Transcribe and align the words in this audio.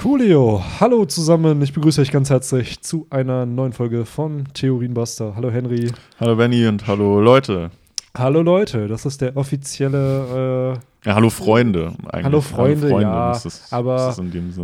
Coolio, 0.00 0.62
hallo 0.78 1.06
zusammen, 1.06 1.60
ich 1.60 1.72
begrüße 1.72 2.00
euch 2.00 2.12
ganz 2.12 2.30
herzlich 2.30 2.80
zu 2.82 3.08
einer 3.10 3.46
neuen 3.46 3.72
Folge 3.72 4.04
von 4.04 4.44
Theorienbuster. 4.54 5.32
Hallo 5.34 5.50
Henry. 5.50 5.90
Hallo 6.20 6.36
Benny 6.36 6.68
und 6.68 6.86
hallo 6.86 7.20
Leute. 7.20 7.72
Hallo 8.16 8.42
Leute, 8.42 8.86
das 8.86 9.06
ist 9.06 9.20
der 9.20 9.36
offizielle. 9.36 10.78
Äh, 11.04 11.08
ja, 11.08 11.16
hallo 11.16 11.30
Freunde. 11.30 11.94
Eigentlich. 12.04 12.24
Hallo 12.26 12.40
Freunde, 12.40 12.82
hallo 12.82 12.94
Freunde 12.94 13.10
ja. 13.10 13.32
Das, 13.32 13.72
aber 13.72 14.14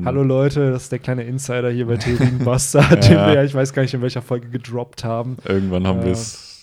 hallo 0.04 0.22
Leute, 0.22 0.70
das 0.70 0.84
ist 0.84 0.92
der 0.92 1.00
kleine 1.00 1.24
Insider 1.24 1.68
hier 1.68 1.88
bei 1.88 1.96
Theorienbuster, 1.98 2.82
ja. 2.82 2.94
den 2.94 3.10
wir 3.10 3.34
ja, 3.34 3.42
ich 3.42 3.56
weiß 3.56 3.72
gar 3.72 3.82
nicht, 3.82 3.92
in 3.92 4.02
welcher 4.02 4.22
Folge 4.22 4.48
gedroppt 4.50 5.02
haben. 5.02 5.36
Irgendwann 5.44 5.84
haben 5.84 6.02
äh, 6.02 6.04
wir 6.04 6.12
es 6.12 6.53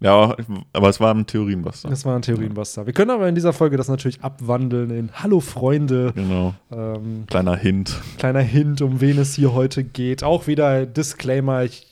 ja, 0.00 0.36
aber 0.72 0.88
es 0.88 1.00
war 1.00 1.14
ein 1.14 1.26
Theorienbuster. 1.26 1.90
Es 1.90 2.04
war 2.04 2.16
ein 2.16 2.22
Theorienbuster. 2.22 2.86
Wir 2.86 2.92
können 2.92 3.10
aber 3.10 3.28
in 3.28 3.34
dieser 3.34 3.52
Folge 3.52 3.76
das 3.76 3.88
natürlich 3.88 4.22
abwandeln 4.22 4.90
in 4.90 5.10
Hallo 5.12 5.40
Freunde. 5.40 6.12
Genau. 6.14 6.54
Ähm, 6.72 7.24
kleiner 7.26 7.56
Hint. 7.56 8.00
Kleiner 8.18 8.40
Hint, 8.40 8.80
um 8.82 9.00
wen 9.00 9.18
es 9.18 9.34
hier 9.34 9.52
heute 9.52 9.84
geht. 9.84 10.24
Auch 10.24 10.46
wieder 10.46 10.86
Disclaimer: 10.86 11.64
ich, 11.64 11.86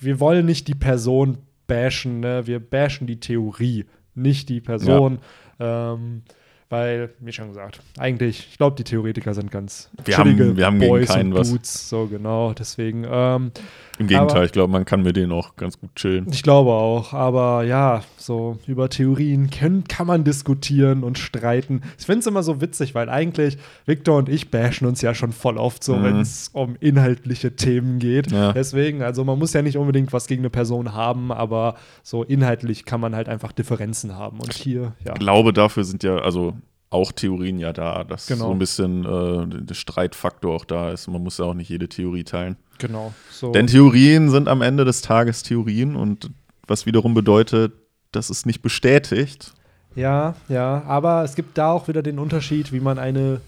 Wir 0.00 0.20
wollen 0.20 0.44
nicht 0.46 0.68
die 0.68 0.74
Person 0.74 1.38
bashen, 1.66 2.20
ne? 2.20 2.46
wir 2.46 2.60
bashen 2.60 3.06
die 3.06 3.20
Theorie, 3.20 3.86
nicht 4.14 4.48
die 4.48 4.60
Person. 4.60 5.18
Ja. 5.58 5.94
Ähm, 5.94 6.22
weil, 6.68 7.10
wie 7.20 7.32
schon 7.32 7.48
gesagt, 7.48 7.80
eigentlich, 7.96 8.48
ich 8.50 8.58
glaube, 8.58 8.74
die 8.74 8.82
Theoretiker 8.82 9.34
sind 9.34 9.52
ganz 9.52 9.88
wir 10.04 10.18
haben, 10.18 10.56
wir 10.56 10.66
haben 10.66 10.80
Boys 10.80 11.08
gegen 11.08 11.12
keinen 11.12 11.32
und 11.32 11.46
Dudes, 11.46 11.74
was. 11.74 11.88
so 11.88 12.06
genau, 12.06 12.54
deswegen. 12.54 13.06
Ähm, 13.08 13.52
Im 13.98 14.08
Gegenteil, 14.08 14.36
aber, 14.38 14.44
ich 14.44 14.52
glaube, 14.52 14.72
man 14.72 14.84
kann 14.84 15.02
mit 15.02 15.16
denen 15.16 15.30
auch 15.30 15.54
ganz 15.54 15.78
gut 15.78 15.94
chillen. 15.94 16.26
Ich 16.30 16.42
glaube 16.42 16.72
auch, 16.72 17.12
aber 17.12 17.62
ja, 17.62 18.02
so 18.16 18.58
über 18.66 18.88
Theorien 18.88 19.48
können, 19.48 19.84
kann 19.84 20.08
man 20.08 20.24
diskutieren 20.24 21.04
und 21.04 21.18
streiten. 21.18 21.82
Ich 21.98 22.06
finde 22.06 22.20
es 22.20 22.26
immer 22.26 22.42
so 22.42 22.60
witzig, 22.60 22.96
weil 22.96 23.08
eigentlich 23.08 23.58
Victor 23.86 24.16
und 24.18 24.28
ich 24.28 24.50
bashen 24.50 24.88
uns 24.88 25.00
ja 25.02 25.14
schon 25.14 25.30
voll 25.30 25.58
oft 25.58 25.84
so, 25.84 25.94
mhm. 25.94 26.02
wenn 26.02 26.20
es 26.20 26.50
um 26.52 26.76
inhaltliche 26.80 27.54
Themen 27.54 28.00
geht. 28.00 28.32
Ja. 28.32 28.52
Deswegen, 28.52 29.02
also 29.02 29.22
man 29.24 29.38
muss 29.38 29.52
ja 29.52 29.62
nicht 29.62 29.78
unbedingt 29.78 30.12
was 30.12 30.26
gegen 30.26 30.42
eine 30.42 30.50
Person 30.50 30.94
haben, 30.94 31.30
aber 31.30 31.76
so 32.02 32.24
inhaltlich 32.24 32.84
kann 32.84 33.00
man 33.00 33.14
halt 33.14 33.28
einfach 33.28 33.52
Differenzen 33.52 34.16
haben. 34.16 34.40
Und 34.40 34.52
hier, 34.52 34.94
ja. 35.04 35.12
Ich 35.12 35.20
glaube, 35.20 35.52
dafür 35.52 35.84
sind 35.84 36.02
ja, 36.02 36.16
also 36.16 36.55
auch 36.90 37.12
Theorien 37.12 37.58
ja 37.58 37.72
da, 37.72 38.04
dass 38.04 38.26
genau. 38.26 38.46
so 38.46 38.50
ein 38.52 38.58
bisschen 38.58 39.04
äh, 39.04 39.64
der 39.64 39.74
Streitfaktor 39.74 40.54
auch 40.54 40.64
da 40.64 40.90
ist. 40.90 41.08
Man 41.08 41.22
muss 41.22 41.38
ja 41.38 41.44
auch 41.44 41.54
nicht 41.54 41.68
jede 41.68 41.88
Theorie 41.88 42.24
teilen. 42.24 42.56
Genau. 42.78 43.12
So. 43.30 43.52
Denn 43.52 43.66
Theorien 43.66 44.30
sind 44.30 44.48
am 44.48 44.62
Ende 44.62 44.84
des 44.84 45.02
Tages 45.02 45.42
Theorien 45.42 45.96
und 45.96 46.30
was 46.66 46.86
wiederum 46.86 47.14
bedeutet, 47.14 47.72
das 48.12 48.30
ist 48.30 48.46
nicht 48.46 48.62
bestätigt. 48.62 49.52
Ja, 49.94 50.34
ja, 50.48 50.82
aber 50.86 51.24
es 51.24 51.34
gibt 51.34 51.56
da 51.58 51.72
auch 51.72 51.88
wieder 51.88 52.02
den 52.02 52.18
Unterschied, 52.18 52.72
wie 52.72 52.80
man 52.80 52.98
eine 52.98 53.40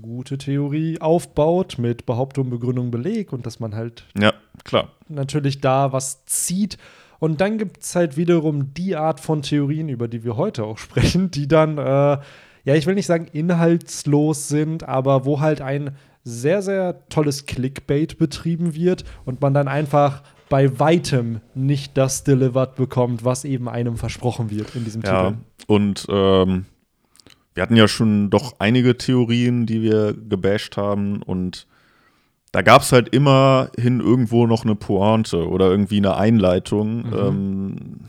gute 0.00 0.38
Theorie 0.38 1.00
aufbaut 1.00 1.76
mit 1.78 2.06
Behauptung, 2.06 2.48
Begründung, 2.48 2.90
Beleg 2.90 3.32
und 3.32 3.44
dass 3.44 3.60
man 3.60 3.74
halt 3.74 4.06
ja, 4.18 4.32
klar. 4.64 4.88
natürlich 5.08 5.60
da 5.60 5.92
was 5.92 6.24
zieht. 6.24 6.78
Und 7.18 7.40
dann 7.40 7.58
gibt 7.58 7.82
es 7.82 7.94
halt 7.94 8.16
wiederum 8.16 8.72
die 8.74 8.96
Art 8.96 9.20
von 9.20 9.42
Theorien, 9.42 9.88
über 9.88 10.08
die 10.08 10.24
wir 10.24 10.36
heute 10.36 10.64
auch 10.64 10.78
sprechen, 10.78 11.30
die 11.30 11.46
dann 11.46 11.78
äh, 11.78 12.18
ja, 12.64 12.74
ich 12.74 12.86
will 12.86 12.94
nicht 12.94 13.06
sagen 13.06 13.26
inhaltslos 13.32 14.48
sind, 14.48 14.88
aber 14.88 15.24
wo 15.24 15.40
halt 15.40 15.60
ein 15.60 15.96
sehr, 16.24 16.62
sehr 16.62 17.08
tolles 17.08 17.46
Clickbait 17.46 18.18
betrieben 18.18 18.74
wird 18.74 19.04
und 19.24 19.40
man 19.40 19.54
dann 19.54 19.68
einfach 19.68 20.22
bei 20.48 20.78
weitem 20.78 21.40
nicht 21.54 21.96
das 21.96 22.24
delivered 22.24 22.76
bekommt, 22.76 23.24
was 23.24 23.44
eben 23.44 23.68
einem 23.68 23.96
versprochen 23.96 24.50
wird 24.50 24.76
in 24.76 24.84
diesem 24.84 25.02
ja, 25.02 25.30
Titel. 25.30 25.40
Und 25.66 26.06
ähm, 26.08 26.66
wir 27.54 27.62
hatten 27.62 27.76
ja 27.76 27.88
schon 27.88 28.30
doch 28.30 28.56
einige 28.58 28.96
Theorien, 28.96 29.66
die 29.66 29.82
wir 29.82 30.14
gebasht 30.14 30.76
haben 30.76 31.22
und 31.22 31.66
da 32.52 32.60
gab 32.60 32.82
es 32.82 32.92
halt 32.92 33.08
immerhin 33.08 34.00
irgendwo 34.00 34.46
noch 34.46 34.64
eine 34.64 34.74
Pointe 34.74 35.48
oder 35.48 35.70
irgendwie 35.70 35.96
eine 35.96 36.16
Einleitung, 36.16 37.06
mhm. 37.06 37.14
ähm, 37.14 38.00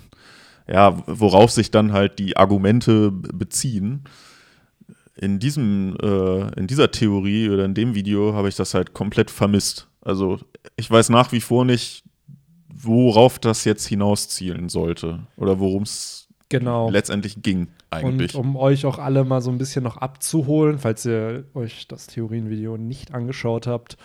ja, 0.68 1.02
worauf 1.08 1.50
sich 1.50 1.72
dann 1.72 1.94
halt 1.94 2.20
die 2.20 2.36
Argumente 2.36 3.10
beziehen 3.10 4.04
in 5.16 5.40
diesem, 5.40 5.96
äh, 6.02 6.60
in 6.60 6.68
dieser 6.68 6.92
Theorie 6.92 7.50
oder 7.50 7.66
in 7.66 7.74
dem 7.74 7.96
Video 7.96 8.34
habe 8.34 8.50
ich 8.50 8.56
das 8.56 8.74
halt 8.74 8.94
komplett 8.94 9.30
vermisst. 9.30 9.88
Also 10.02 10.40
ich 10.76 10.90
weiß 10.90 11.10
nach 11.10 11.32
wie 11.32 11.42
vor 11.42 11.66
nicht, 11.66 12.04
worauf 12.74 13.40
das 13.40 13.64
jetzt 13.66 13.88
hinauszielen 13.88 14.70
sollte 14.70 15.20
oder 15.38 15.60
worum 15.60 15.84
es 15.84 16.28
genau. 16.50 16.90
letztendlich 16.90 17.42
ging 17.42 17.68
eigentlich. 17.90 18.36
Und 18.36 18.42
um 18.42 18.56
euch 18.56 18.86
auch 18.86 18.98
alle 18.98 19.24
mal 19.24 19.42
so 19.42 19.52
ein 19.52 19.58
bisschen 19.58 19.84
noch 19.84 19.98
abzuholen, 19.98 20.80
falls 20.80 21.06
ihr 21.06 21.46
euch 21.54 21.88
das 21.88 22.08
Theorienvideo 22.08 22.78
nicht 22.78 23.14
angeschaut 23.14 23.68
habt, 23.68 23.98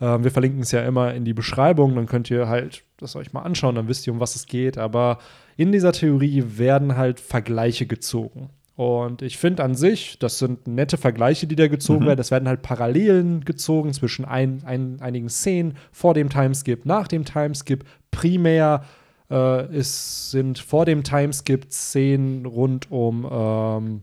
äh, 0.00 0.22
wir 0.22 0.30
verlinken 0.30 0.62
es 0.62 0.72
ja 0.72 0.82
immer 0.82 1.14
in 1.14 1.24
die 1.24 1.34
Beschreibung, 1.34 1.94
dann 1.94 2.06
könnt 2.06 2.30
ihr 2.30 2.48
halt 2.48 2.84
das 2.96 3.16
euch 3.16 3.32
mal 3.32 3.42
anschauen, 3.42 3.74
dann 3.74 3.88
wisst 3.88 4.06
ihr, 4.06 4.12
um 4.12 4.20
was 4.20 4.34
es 4.34 4.46
geht. 4.46 4.78
Aber 4.78 5.18
in 5.56 5.72
dieser 5.72 5.92
Theorie 5.92 6.44
werden 6.46 6.96
halt 6.96 7.20
Vergleiche 7.20 7.86
gezogen. 7.86 8.50
Und 8.76 9.22
ich 9.22 9.38
finde 9.38 9.62
an 9.62 9.74
sich, 9.76 10.18
das 10.18 10.38
sind 10.38 10.66
nette 10.66 10.96
Vergleiche, 10.96 11.46
die 11.46 11.54
da 11.54 11.68
gezogen 11.68 12.04
mhm. 12.04 12.08
werden. 12.08 12.20
Es 12.20 12.30
werden 12.32 12.48
halt 12.48 12.62
Parallelen 12.62 13.44
gezogen 13.44 13.92
zwischen 13.92 14.24
ein, 14.24 14.62
ein, 14.64 15.00
einigen 15.00 15.28
Szenen 15.28 15.76
vor 15.92 16.14
dem 16.14 16.28
Timeskip, 16.28 16.84
nach 16.84 17.06
dem 17.06 17.24
Timeskip. 17.24 17.84
Primär 18.10 18.84
äh, 19.30 19.62
es 19.76 20.30
sind 20.30 20.58
vor 20.58 20.86
dem 20.86 21.04
Timeskip 21.04 21.70
Szenen 21.70 22.46
rund 22.46 22.90
um 22.90 23.28
ähm, 23.30 24.02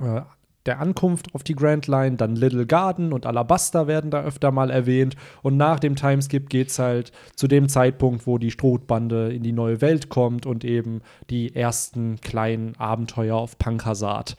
äh, 0.00 0.22
der 0.66 0.80
Ankunft 0.80 1.34
auf 1.34 1.42
die 1.42 1.54
Grand 1.54 1.86
Line, 1.86 2.16
dann 2.16 2.36
Little 2.36 2.66
Garden 2.66 3.12
und 3.12 3.26
Alabaster 3.26 3.86
werden 3.86 4.10
da 4.10 4.22
öfter 4.22 4.50
mal 4.50 4.70
erwähnt. 4.70 5.16
Und 5.42 5.56
nach 5.56 5.78
dem 5.80 5.96
Timeskip 5.96 6.48
geht 6.48 6.68
es 6.68 6.78
halt 6.78 7.12
zu 7.34 7.46
dem 7.48 7.68
Zeitpunkt, 7.68 8.26
wo 8.26 8.38
die 8.38 8.50
Strohbande 8.50 9.32
in 9.32 9.42
die 9.42 9.52
neue 9.52 9.80
Welt 9.80 10.08
kommt 10.08 10.46
und 10.46 10.64
eben 10.64 11.00
die 11.30 11.54
ersten 11.54 12.20
kleinen 12.20 12.76
Abenteuer 12.76 13.36
auf 13.36 13.58
Pankasat. 13.58 14.36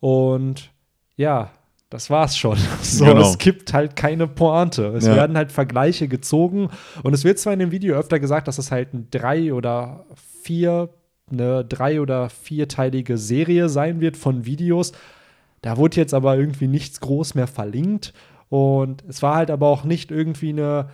Und 0.00 0.70
ja, 1.16 1.50
das 1.92 2.08
war's 2.08 2.36
schon. 2.36 2.56
So, 2.82 3.04
genau. 3.04 3.20
Es 3.20 3.38
gibt 3.38 3.72
halt 3.74 3.96
keine 3.96 4.26
Pointe. 4.26 4.86
Es 4.96 5.06
ja. 5.06 5.14
werden 5.14 5.36
halt 5.36 5.52
Vergleiche 5.52 6.08
gezogen. 6.08 6.68
Und 7.02 7.12
es 7.12 7.24
wird 7.24 7.38
zwar 7.38 7.52
in 7.52 7.58
dem 7.58 7.70
Video 7.70 7.96
öfter 7.96 8.18
gesagt, 8.18 8.48
dass 8.48 8.58
es 8.58 8.70
halt 8.70 8.94
ein 8.94 9.08
drei 9.10 9.52
oder 9.52 10.06
vier, 10.42 10.88
eine 11.30 11.64
drei- 11.64 12.00
oder 12.00 12.30
vierteilige 12.30 13.18
Serie 13.18 13.68
sein 13.68 14.00
wird 14.00 14.16
von 14.16 14.46
Videos. 14.46 14.92
Da 15.62 15.76
wurde 15.76 15.96
jetzt 15.96 16.12
aber 16.12 16.36
irgendwie 16.36 16.66
nichts 16.66 17.00
groß 17.00 17.34
mehr 17.34 17.46
verlinkt. 17.46 18.12
Und 18.48 19.02
es 19.08 19.22
war 19.22 19.36
halt 19.36 19.50
aber 19.50 19.68
auch 19.68 19.84
nicht 19.84 20.10
irgendwie 20.10 20.50
eine, 20.50 20.90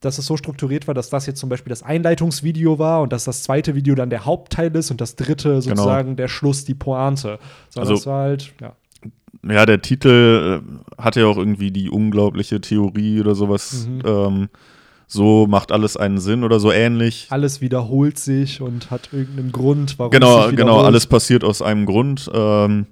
dass 0.00 0.18
es 0.18 0.26
so 0.26 0.36
strukturiert 0.36 0.86
war, 0.86 0.94
dass 0.94 1.10
das 1.10 1.26
jetzt 1.26 1.40
zum 1.40 1.48
Beispiel 1.48 1.70
das 1.70 1.82
Einleitungsvideo 1.82 2.78
war 2.78 3.02
und 3.02 3.12
dass 3.12 3.24
das 3.24 3.42
zweite 3.42 3.74
Video 3.74 3.94
dann 3.94 4.10
der 4.10 4.24
Hauptteil 4.24 4.74
ist 4.76 4.90
und 4.90 5.00
das 5.00 5.16
dritte 5.16 5.48
genau. 5.48 5.60
sozusagen 5.60 6.08
genau. 6.10 6.16
der 6.16 6.28
Schluss, 6.28 6.64
die 6.64 6.74
Pointe. 6.74 7.38
Sondern 7.70 7.90
also, 7.90 7.94
es 8.00 8.06
war 8.06 8.22
halt, 8.22 8.52
ja. 8.60 8.76
Ja, 9.42 9.64
der 9.64 9.80
Titel 9.80 10.62
äh, 10.62 11.02
hatte 11.02 11.20
ja 11.20 11.26
auch 11.26 11.38
irgendwie 11.38 11.70
die 11.70 11.88
unglaubliche 11.88 12.60
Theorie 12.60 13.20
oder 13.20 13.34
sowas. 13.34 13.88
Mhm. 13.88 14.02
Ähm, 14.04 14.48
so 15.06 15.46
macht 15.48 15.72
alles 15.72 15.96
einen 15.96 16.18
Sinn 16.18 16.44
oder 16.44 16.60
so 16.60 16.70
ähnlich. 16.70 17.26
Alles 17.30 17.60
wiederholt 17.60 18.18
sich 18.18 18.60
und 18.60 18.90
hat 18.90 19.12
irgendeinen 19.12 19.50
Grund, 19.50 19.98
warum 19.98 20.10
genau, 20.12 20.40
es 20.40 20.48
sich 20.50 20.56
Genau, 20.56 20.82
alles 20.82 21.06
passiert 21.06 21.42
aus 21.42 21.62
einem 21.62 21.86
Grund. 21.86 22.30
Ähm, 22.32 22.86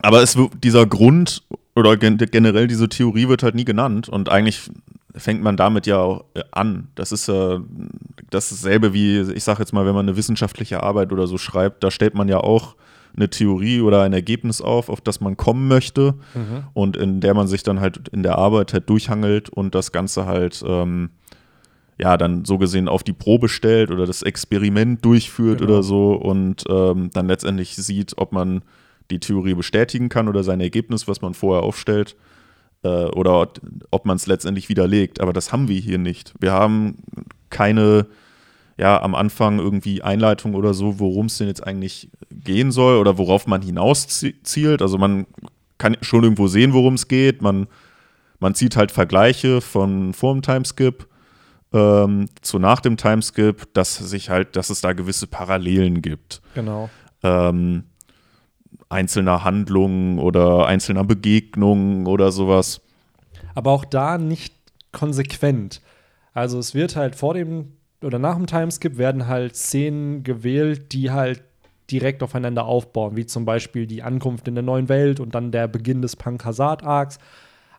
aber 0.00 0.22
es, 0.22 0.36
dieser 0.62 0.86
Grund 0.86 1.42
oder 1.74 1.96
generell 1.96 2.66
diese 2.66 2.88
Theorie 2.88 3.28
wird 3.28 3.42
halt 3.42 3.54
nie 3.54 3.64
genannt 3.64 4.08
und 4.08 4.28
eigentlich 4.28 4.70
fängt 5.14 5.42
man 5.42 5.56
damit 5.56 5.86
ja 5.86 5.98
auch 5.98 6.24
äh, 6.34 6.42
an. 6.50 6.88
Das 6.94 7.12
ist 7.12 7.28
äh, 7.28 7.58
das 8.30 8.50
dasselbe 8.50 8.92
wie, 8.92 9.20
ich 9.20 9.44
sage 9.44 9.60
jetzt 9.60 9.72
mal, 9.72 9.86
wenn 9.86 9.94
man 9.94 10.06
eine 10.06 10.16
wissenschaftliche 10.16 10.82
Arbeit 10.82 11.12
oder 11.12 11.26
so 11.26 11.38
schreibt, 11.38 11.82
da 11.82 11.90
stellt 11.90 12.14
man 12.14 12.28
ja 12.28 12.38
auch 12.38 12.76
eine 13.16 13.30
Theorie 13.30 13.80
oder 13.80 14.02
ein 14.02 14.12
Ergebnis 14.12 14.60
auf, 14.60 14.88
auf 14.88 15.00
das 15.00 15.20
man 15.20 15.36
kommen 15.36 15.66
möchte 15.66 16.14
mhm. 16.34 16.64
und 16.74 16.96
in 16.96 17.20
der 17.20 17.34
man 17.34 17.48
sich 17.48 17.62
dann 17.62 17.80
halt 17.80 18.08
in 18.08 18.22
der 18.22 18.38
Arbeit 18.38 18.72
halt 18.72 18.88
durchhangelt 18.88 19.48
und 19.48 19.74
das 19.74 19.92
Ganze 19.92 20.26
halt 20.26 20.62
ähm, 20.66 21.10
ja 21.98 22.16
dann 22.16 22.44
so 22.44 22.58
gesehen 22.58 22.86
auf 22.86 23.02
die 23.02 23.12
Probe 23.12 23.48
stellt 23.48 23.90
oder 23.90 24.06
das 24.06 24.22
Experiment 24.22 25.04
durchführt 25.04 25.60
genau. 25.60 25.72
oder 25.72 25.82
so 25.82 26.12
und 26.12 26.64
ähm, 26.68 27.10
dann 27.12 27.26
letztendlich 27.26 27.74
sieht, 27.74 28.16
ob 28.18 28.32
man 28.32 28.62
die 29.10 29.20
Theorie 29.20 29.54
bestätigen 29.54 30.08
kann 30.08 30.28
oder 30.28 30.44
sein 30.44 30.60
Ergebnis, 30.60 31.08
was 31.08 31.20
man 31.20 31.34
vorher 31.34 31.62
aufstellt, 31.62 32.16
äh, 32.82 32.88
oder 32.88 33.48
ob 33.90 34.04
man 34.06 34.16
es 34.16 34.26
letztendlich 34.26 34.68
widerlegt. 34.68 35.20
Aber 35.20 35.32
das 35.32 35.52
haben 35.52 35.68
wir 35.68 35.80
hier 35.80 35.98
nicht. 35.98 36.34
Wir 36.40 36.52
haben 36.52 36.96
keine, 37.50 38.06
ja, 38.76 39.00
am 39.02 39.14
Anfang 39.14 39.58
irgendwie 39.58 40.02
Einleitung 40.02 40.54
oder 40.54 40.74
so, 40.74 40.98
worum 40.98 41.26
es 41.26 41.38
denn 41.38 41.48
jetzt 41.48 41.66
eigentlich 41.66 42.10
gehen 42.30 42.70
soll 42.70 42.98
oder 42.98 43.18
worauf 43.18 43.46
man 43.46 43.62
hinauszielt. 43.62 44.82
Also 44.82 44.98
man 44.98 45.26
kann 45.78 45.96
schon 46.02 46.24
irgendwo 46.24 46.48
sehen, 46.48 46.72
worum 46.72 46.94
es 46.94 47.08
geht. 47.08 47.42
Man, 47.42 47.66
man 48.40 48.54
zieht 48.54 48.76
halt 48.76 48.92
Vergleiche 48.92 49.60
von 49.60 50.12
vor 50.12 50.34
dem 50.34 50.42
Timeskip 50.42 51.06
ähm, 51.72 52.28
zu 52.40 52.58
nach 52.58 52.80
dem 52.80 52.96
Timeskip, 52.96 53.72
dass 53.74 53.96
sich 53.96 54.30
halt, 54.30 54.56
dass 54.56 54.70
es 54.70 54.80
da 54.80 54.92
gewisse 54.92 55.26
Parallelen 55.26 56.02
gibt. 56.02 56.40
Genau. 56.54 56.88
Ähm, 57.22 57.84
einzelner 58.88 59.44
Handlungen 59.44 60.18
oder 60.18 60.66
einzelner 60.66 61.04
Begegnungen 61.04 62.06
oder 62.06 62.32
sowas. 62.32 62.80
aber 63.54 63.72
auch 63.72 63.84
da 63.84 64.18
nicht 64.18 64.54
konsequent. 64.92 65.80
Also 66.32 66.58
es 66.58 66.74
wird 66.74 66.96
halt 66.96 67.16
vor 67.16 67.34
dem 67.34 67.72
oder 68.02 68.18
nach 68.18 68.36
dem 68.36 68.46
Timeskip 68.46 68.96
werden 68.96 69.26
halt 69.26 69.56
Szenen 69.56 70.22
gewählt, 70.22 70.92
die 70.92 71.10
halt 71.10 71.42
direkt 71.90 72.22
aufeinander 72.22 72.64
aufbauen, 72.64 73.16
wie 73.16 73.26
zum 73.26 73.44
Beispiel 73.44 73.86
die 73.86 74.02
Ankunft 74.02 74.46
in 74.46 74.54
der 74.54 74.62
neuen 74.62 74.88
Welt 74.88 75.20
und 75.20 75.34
dann 75.34 75.50
der 75.50 75.68
Beginn 75.68 76.02
des 76.02 76.16
Punk-Hazard-Arcs. 76.16 77.18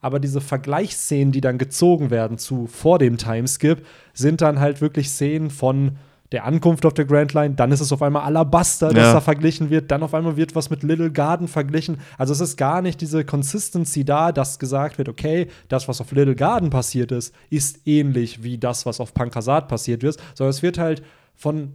Aber 0.01 0.19
diese 0.19 0.41
Vergleichsszenen, 0.41 1.31
die 1.31 1.41
dann 1.41 1.57
gezogen 1.57 2.09
werden 2.09 2.37
zu 2.37 2.67
vor 2.67 2.99
dem 2.99 3.17
Timeskip, 3.17 3.85
sind 4.13 4.41
dann 4.41 4.59
halt 4.59 4.81
wirklich 4.81 5.09
Szenen 5.09 5.49
von 5.49 5.97
der 6.31 6.45
Ankunft 6.45 6.85
auf 6.85 6.93
der 6.93 7.05
Grand 7.05 7.33
Line, 7.33 7.55
dann 7.55 7.71
ist 7.71 7.79
es 7.79 7.91
auf 7.91 8.01
einmal 8.03 8.23
Alabaster, 8.23 8.89
das 8.89 9.07
Ja. 9.07 9.13
da 9.13 9.21
verglichen 9.21 9.69
wird, 9.69 9.89
dann 9.89 10.03
auf 10.03 10.13
einmal 10.13 10.37
wird 10.37 10.55
was 10.55 10.69
mit 10.69 10.83
Little 10.83 11.11
Garden 11.11 11.47
verglichen. 11.47 11.99
Also 12.17 12.33
es 12.33 12.39
ist 12.39 12.55
gar 12.57 12.81
nicht 12.81 13.01
diese 13.01 13.25
Consistency 13.25 14.05
da, 14.05 14.31
dass 14.31 14.59
gesagt 14.59 14.97
wird, 14.99 15.09
okay, 15.09 15.47
das, 15.69 15.87
was 15.87 16.01
auf 16.01 16.11
Little 16.11 16.35
Garden 16.35 16.69
passiert 16.69 17.11
ist, 17.11 17.33
ist 17.49 17.87
ähnlich 17.87 18.43
wie 18.43 18.57
das, 18.57 18.85
was 18.85 18.99
auf 18.99 19.13
Pankasat 19.13 19.67
passiert 19.67 20.03
ist, 20.03 20.19
sondern 20.35 20.51
es 20.51 20.61
wird 20.61 20.77
halt 20.77 21.01
von 21.35 21.73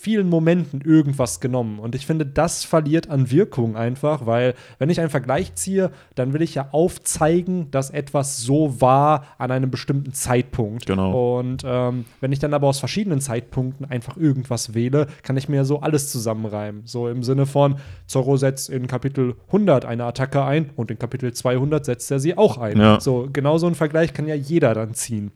vielen 0.00 0.28
Momenten 0.28 0.80
irgendwas 0.80 1.40
genommen. 1.40 1.80
Und 1.80 1.96
ich 1.96 2.06
finde, 2.06 2.24
das 2.24 2.62
verliert 2.62 3.10
an 3.10 3.32
Wirkung 3.32 3.76
einfach, 3.76 4.26
weil 4.26 4.54
wenn 4.78 4.90
ich 4.90 5.00
einen 5.00 5.10
Vergleich 5.10 5.56
ziehe, 5.56 5.90
dann 6.14 6.32
will 6.32 6.40
ich 6.40 6.54
ja 6.54 6.68
aufzeigen, 6.70 7.68
dass 7.72 7.90
etwas 7.90 8.36
so 8.36 8.80
war 8.80 9.24
an 9.38 9.50
einem 9.50 9.72
bestimmten 9.72 10.12
Zeitpunkt. 10.12 10.86
Genau. 10.86 11.38
Und 11.38 11.64
ähm, 11.66 12.04
wenn 12.20 12.30
ich 12.30 12.38
dann 12.38 12.54
aber 12.54 12.68
aus 12.68 12.78
verschiedenen 12.78 13.20
Zeitpunkten 13.20 13.90
einfach 13.90 14.16
irgendwas 14.16 14.72
wähle, 14.72 15.08
kann 15.24 15.36
ich 15.36 15.48
mir 15.48 15.64
so 15.64 15.80
alles 15.80 16.12
zusammenreimen. 16.12 16.82
So 16.84 17.08
im 17.08 17.24
Sinne 17.24 17.46
von, 17.46 17.80
Zorro 18.06 18.36
setzt 18.36 18.70
in 18.70 18.86
Kapitel 18.86 19.34
100 19.48 19.84
eine 19.84 20.04
Attacke 20.04 20.44
ein 20.44 20.70
und 20.76 20.92
in 20.92 21.00
Kapitel 21.00 21.32
200 21.32 21.84
setzt 21.84 22.08
er 22.12 22.20
sie 22.20 22.38
auch 22.38 22.56
ein. 22.58 22.78
Ja. 22.78 23.00
So, 23.00 23.28
genau 23.32 23.58
so 23.58 23.66
einen 23.66 23.74
Vergleich 23.74 24.12
kann 24.12 24.28
ja 24.28 24.36
jeder 24.36 24.74
dann 24.74 24.94
ziehen. 24.94 25.32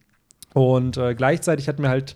Und 0.55 0.99
äh, 0.99 1.17
gleichzeitig 1.17 1.67
hat 1.67 1.81
mir 1.81 1.89
halt 1.89 2.15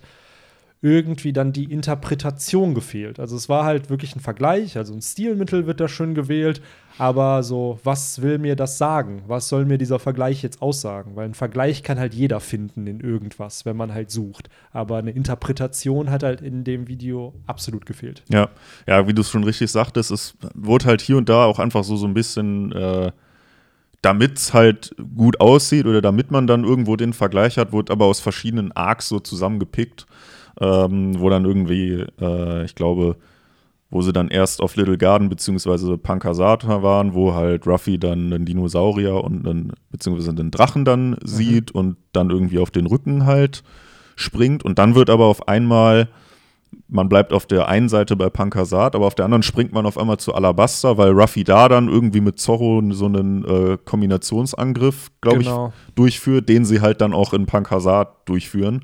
irgendwie 0.81 1.33
dann 1.33 1.53
die 1.53 1.71
Interpretation 1.71 2.75
gefehlt. 2.75 3.19
Also 3.19 3.35
es 3.35 3.49
war 3.49 3.65
halt 3.65 3.89
wirklich 3.89 4.15
ein 4.15 4.19
Vergleich, 4.19 4.77
also 4.77 4.93
ein 4.93 5.01
Stilmittel 5.01 5.65
wird 5.65 5.79
da 5.79 5.87
schön 5.87 6.13
gewählt, 6.13 6.61
aber 6.99 7.41
so, 7.41 7.79
was 7.83 8.21
will 8.21 8.37
mir 8.37 8.55
das 8.55 8.77
sagen? 8.77 9.23
Was 9.27 9.49
soll 9.49 9.65
mir 9.65 9.79
dieser 9.79 9.97
Vergleich 9.97 10.43
jetzt 10.43 10.61
aussagen? 10.61 11.15
Weil 11.15 11.25
ein 11.25 11.33
Vergleich 11.33 11.81
kann 11.81 11.99
halt 11.99 12.13
jeder 12.13 12.39
finden 12.39 12.85
in 12.85 12.99
irgendwas, 12.99 13.65
wenn 13.65 13.75
man 13.75 13.93
halt 13.93 14.11
sucht. 14.11 14.49
Aber 14.71 14.97
eine 14.97 15.11
Interpretation 15.11 16.11
hat 16.11 16.21
halt 16.23 16.41
in 16.41 16.63
dem 16.63 16.87
Video 16.87 17.33
absolut 17.47 17.85
gefehlt. 17.87 18.23
Ja, 18.29 18.49
ja, 18.87 19.07
wie 19.07 19.13
du 19.13 19.21
es 19.21 19.29
schon 19.29 19.43
richtig 19.43 19.71
sagtest, 19.71 20.11
es 20.11 20.35
wurde 20.53 20.85
halt 20.85 21.01
hier 21.01 21.17
und 21.17 21.27
da 21.27 21.45
auch 21.45 21.57
einfach 21.57 21.83
so, 21.83 21.97
so 21.97 22.05
ein 22.05 22.13
bisschen, 22.13 22.71
äh, 22.71 23.11
damit 24.03 24.37
es 24.37 24.53
halt 24.53 24.95
gut 25.15 25.39
aussieht 25.39 25.87
oder 25.87 26.01
damit 26.01 26.29
man 26.29 26.45
dann 26.45 26.63
irgendwo 26.63 26.95
den 26.95 27.13
Vergleich 27.13 27.57
hat, 27.57 27.71
wurde 27.71 27.91
aber 27.91 28.05
aus 28.05 28.19
verschiedenen 28.19 28.71
Arcs 28.71 29.09
so 29.09 29.19
zusammengepickt, 29.19 30.05
ähm, 30.59 31.19
wo 31.19 31.29
dann 31.29 31.45
irgendwie, 31.45 32.05
äh, 32.19 32.65
ich 32.65 32.75
glaube, 32.75 33.15
wo 33.89 34.01
sie 34.01 34.11
dann 34.11 34.27
erst 34.27 34.61
auf 34.61 34.75
Little 34.75 34.97
Garden 34.97 35.29
beziehungsweise 35.29 35.97
Pankasata 35.97 36.83
waren, 36.83 37.13
wo 37.13 37.33
halt 37.33 37.65
Ruffy 37.65 37.97
dann 37.97 38.33
einen 38.33 38.45
Dinosaurier 38.45 39.23
und 39.23 39.47
einen, 39.47 39.73
beziehungsweise 39.91 40.31
einen 40.31 40.51
Drachen 40.51 40.83
dann 40.83 41.15
sieht 41.23 41.71
und 41.71 41.95
dann 42.11 42.29
irgendwie 42.29 42.59
auf 42.59 42.69
den 42.71 42.85
Rücken 42.85 43.25
halt 43.25 43.63
springt 44.17 44.63
und 44.65 44.77
dann 44.77 44.95
wird 44.95 45.09
aber 45.09 45.25
auf 45.25 45.47
einmal 45.47 46.09
man 46.89 47.07
bleibt 47.07 47.31
auf 47.31 47.45
der 47.45 47.69
einen 47.69 47.87
Seite 47.87 48.17
bei 48.17 48.29
Pankasat, 48.29 48.93
aber 48.95 49.05
auf 49.07 49.15
der 49.15 49.23
anderen 49.23 49.41
springt 49.43 49.71
man 49.71 49.85
auf 49.85 49.97
einmal 49.97 50.17
zu 50.17 50.33
Alabaster, 50.33 50.97
weil 50.97 51.11
Ruffy 51.11 51.45
da 51.45 51.69
dann 51.69 51.87
irgendwie 51.87 52.19
mit 52.19 52.39
Zorro 52.39 52.81
so 52.91 53.05
einen 53.05 53.45
äh, 53.45 53.77
Kombinationsangriff, 53.83 55.09
glaube 55.21 55.39
Genau. 55.39 55.73
ich, 55.87 55.93
durchführt, 55.95 56.49
den 56.49 56.65
sie 56.65 56.81
halt 56.81 56.99
dann 56.99 57.13
auch 57.13 57.33
in 57.33 57.45
Pankasat 57.45 58.27
durchführen. 58.27 58.83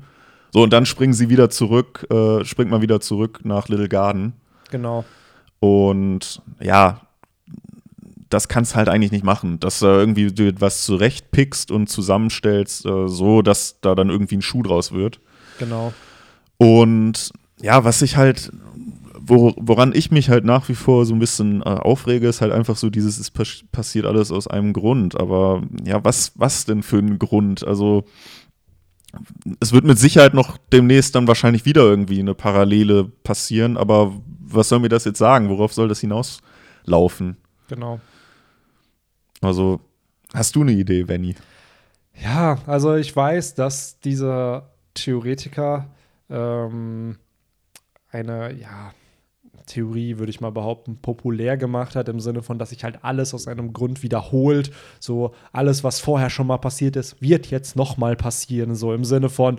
So, 0.54 0.62
und 0.62 0.72
dann 0.72 0.86
springen 0.86 1.14
sie 1.14 1.30
wieder 1.30 1.50
zurück, 1.50 2.06
äh, 2.12 2.44
springt 2.44 2.70
man 2.70 2.80
wieder 2.80 3.00
zurück 3.00 3.40
nach 3.42 3.66
Little 3.66 3.88
Garden. 3.88 4.34
Genau. 4.70 5.04
Und 5.58 6.42
ja, 6.60 7.00
das 8.28 8.46
kannst 8.46 8.76
halt 8.76 8.88
eigentlich 8.88 9.10
nicht 9.10 9.24
machen, 9.24 9.58
dass 9.58 9.80
du 9.80 9.86
irgendwie 9.86 10.32
du 10.32 10.60
was 10.60 10.84
zurechtpickst 10.84 11.72
und 11.72 11.88
zusammenstellst, 11.88 12.86
äh, 12.86 13.08
so 13.08 13.42
dass 13.42 13.80
da 13.80 13.96
dann 13.96 14.10
irgendwie 14.10 14.36
ein 14.36 14.42
Schuh 14.42 14.62
draus 14.62 14.92
wird. 14.92 15.18
Genau. 15.58 15.92
Und 16.56 17.32
ja, 17.60 17.82
was 17.82 18.00
ich 18.00 18.16
halt, 18.16 18.52
wo, 19.18 19.54
woran 19.56 19.92
ich 19.92 20.12
mich 20.12 20.30
halt 20.30 20.44
nach 20.44 20.68
wie 20.68 20.76
vor 20.76 21.04
so 21.04 21.14
ein 21.14 21.18
bisschen 21.18 21.62
äh, 21.62 21.64
aufrege, 21.64 22.28
ist 22.28 22.40
halt 22.40 22.52
einfach 22.52 22.76
so 22.76 22.90
dieses, 22.90 23.18
es 23.18 23.32
pas 23.32 23.64
passiert 23.72 24.06
alles 24.06 24.30
aus 24.30 24.46
einem 24.46 24.72
Grund. 24.72 25.18
Aber 25.18 25.62
ja, 25.84 26.04
was, 26.04 26.30
was 26.36 26.64
denn 26.64 26.84
für 26.84 26.98
ein 26.98 27.18
Grund? 27.18 27.66
Also 27.66 28.04
es 29.60 29.72
wird 29.72 29.84
mit 29.84 29.98
Sicherheit 29.98 30.34
noch 30.34 30.58
demnächst 30.72 31.14
dann 31.14 31.28
wahrscheinlich 31.28 31.64
wieder 31.64 31.82
irgendwie 31.82 32.20
eine 32.20 32.34
Parallele 32.34 33.04
passieren, 33.04 33.76
aber 33.76 34.12
was 34.40 34.68
soll 34.68 34.80
mir 34.80 34.88
das 34.88 35.04
jetzt 35.04 35.18
sagen? 35.18 35.48
Worauf 35.48 35.72
soll 35.72 35.88
das 35.88 36.00
hinauslaufen? 36.00 37.36
Genau. 37.68 38.00
Also, 39.40 39.80
hast 40.32 40.56
du 40.56 40.62
eine 40.62 40.72
Idee, 40.72 41.04
Benny? 41.04 41.34
Ja, 42.22 42.58
also 42.66 42.94
ich 42.94 43.14
weiß, 43.14 43.54
dass 43.54 43.98
dieser 44.00 44.70
Theoretiker 44.94 45.88
ähm, 46.30 47.18
eine, 48.10 48.52
ja, 48.54 48.92
Theorie, 49.66 50.18
würde 50.18 50.30
ich 50.30 50.40
mal 50.40 50.50
behaupten, 50.50 50.98
populär 51.00 51.56
gemacht 51.56 51.96
hat, 51.96 52.08
im 52.08 52.20
Sinne 52.20 52.42
von, 52.42 52.58
dass 52.58 52.70
sich 52.70 52.84
halt 52.84 52.98
alles 53.02 53.34
aus 53.34 53.48
einem 53.48 53.72
Grund 53.72 54.02
wiederholt. 54.02 54.70
So 55.00 55.32
alles, 55.52 55.84
was 55.84 56.00
vorher 56.00 56.30
schon 56.30 56.46
mal 56.46 56.58
passiert 56.58 56.96
ist, 56.96 57.20
wird 57.20 57.46
jetzt 57.50 57.76
noch 57.76 57.96
mal 57.96 58.16
passieren. 58.16 58.74
So 58.74 58.92
im 58.92 59.04
Sinne 59.04 59.28
von, 59.28 59.58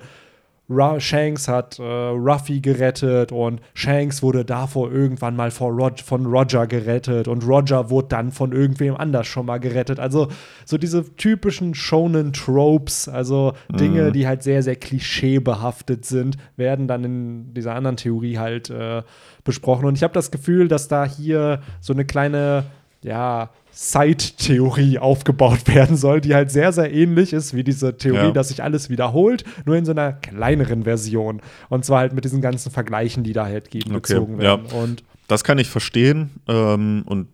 Ru 0.70 1.00
Shanks 1.00 1.48
hat 1.48 1.78
äh, 1.78 1.84
Ruffy 1.84 2.60
gerettet 2.60 3.32
und 3.32 3.62
Shanks 3.74 4.24
wurde 4.24 4.44
davor 4.44 4.92
irgendwann 4.92 5.36
mal 5.36 5.52
Rog 5.60 6.00
von 6.00 6.26
Roger 6.26 6.66
gerettet 6.66 7.28
und 7.28 7.48
Roger 7.48 7.90
wurde 7.90 8.08
dann 8.10 8.32
von 8.32 8.52
irgendwem 8.52 8.96
anders 8.96 9.28
schon 9.28 9.46
mal 9.46 9.60
gerettet. 9.60 10.00
Also 10.00 10.30
so 10.66 10.78
diese 10.78 11.16
typischen 11.16 11.76
Shonen-Tropes, 11.76 13.08
also 13.08 13.54
Dinge, 13.70 14.12
die 14.12 14.28
halt 14.28 14.42
sehr, 14.42 14.64
sehr 14.64 14.76
klischeebehaftet 14.76 16.06
sind, 16.06 16.38
werden 16.58 16.88
dann 16.88 17.04
in 17.04 17.54
dieser 17.54 17.76
anderen 17.76 17.98
Theorie 17.98 18.38
halt 18.38 18.70
äh, 18.70 19.04
besprochen. 19.44 19.86
Und 19.86 19.96
ich 19.96 20.04
habe 20.04 20.14
das 20.14 20.32
Gefühl, 20.32 20.68
dass 20.68 20.88
da 20.88 21.06
hier 21.06 21.62
so 21.80 21.94
eine 21.94 22.06
kleine, 22.06 22.66
ja, 23.06 23.50
Side-Theorie 23.72 25.00
aufgebaut 25.00 25.68
werden 25.68 25.98
soll, 25.98 26.22
die 26.22 26.34
halt 26.34 26.52
sehr, 26.52 26.72
sehr 26.72 26.94
ähnlich 26.94 27.34
ist 27.34 27.54
wie 27.54 27.64
diese 27.64 27.98
Theorie, 27.98 28.28
Ja. 28.28 28.32
dass 28.32 28.48
sich 28.50 28.64
alles 28.64 28.90
wiederholt, 28.90 29.44
nur 29.66 29.76
in 29.76 29.86
so 29.86 29.92
einer 29.92 30.14
kleineren 30.14 30.84
Version. 30.84 31.42
Und 31.70 31.86
zwar 31.86 32.00
halt 32.00 32.14
mit 32.14 32.24
diesen 32.26 32.42
ganzen 32.42 32.72
Vergleichen, 32.72 33.24
die 33.24 33.34
da 33.34 33.46
halt 33.46 33.70
ge- 33.72 33.84
Okay, 33.86 33.94
gezogen 33.96 34.36
ja. 34.42 34.58
werden. 34.64 34.66
Und 34.72 35.04
Das 35.28 35.44
kann 35.44 35.58
ich 35.58 35.70
verstehen. 35.70 36.30
Ähm, 36.48 37.04
und 37.06 37.28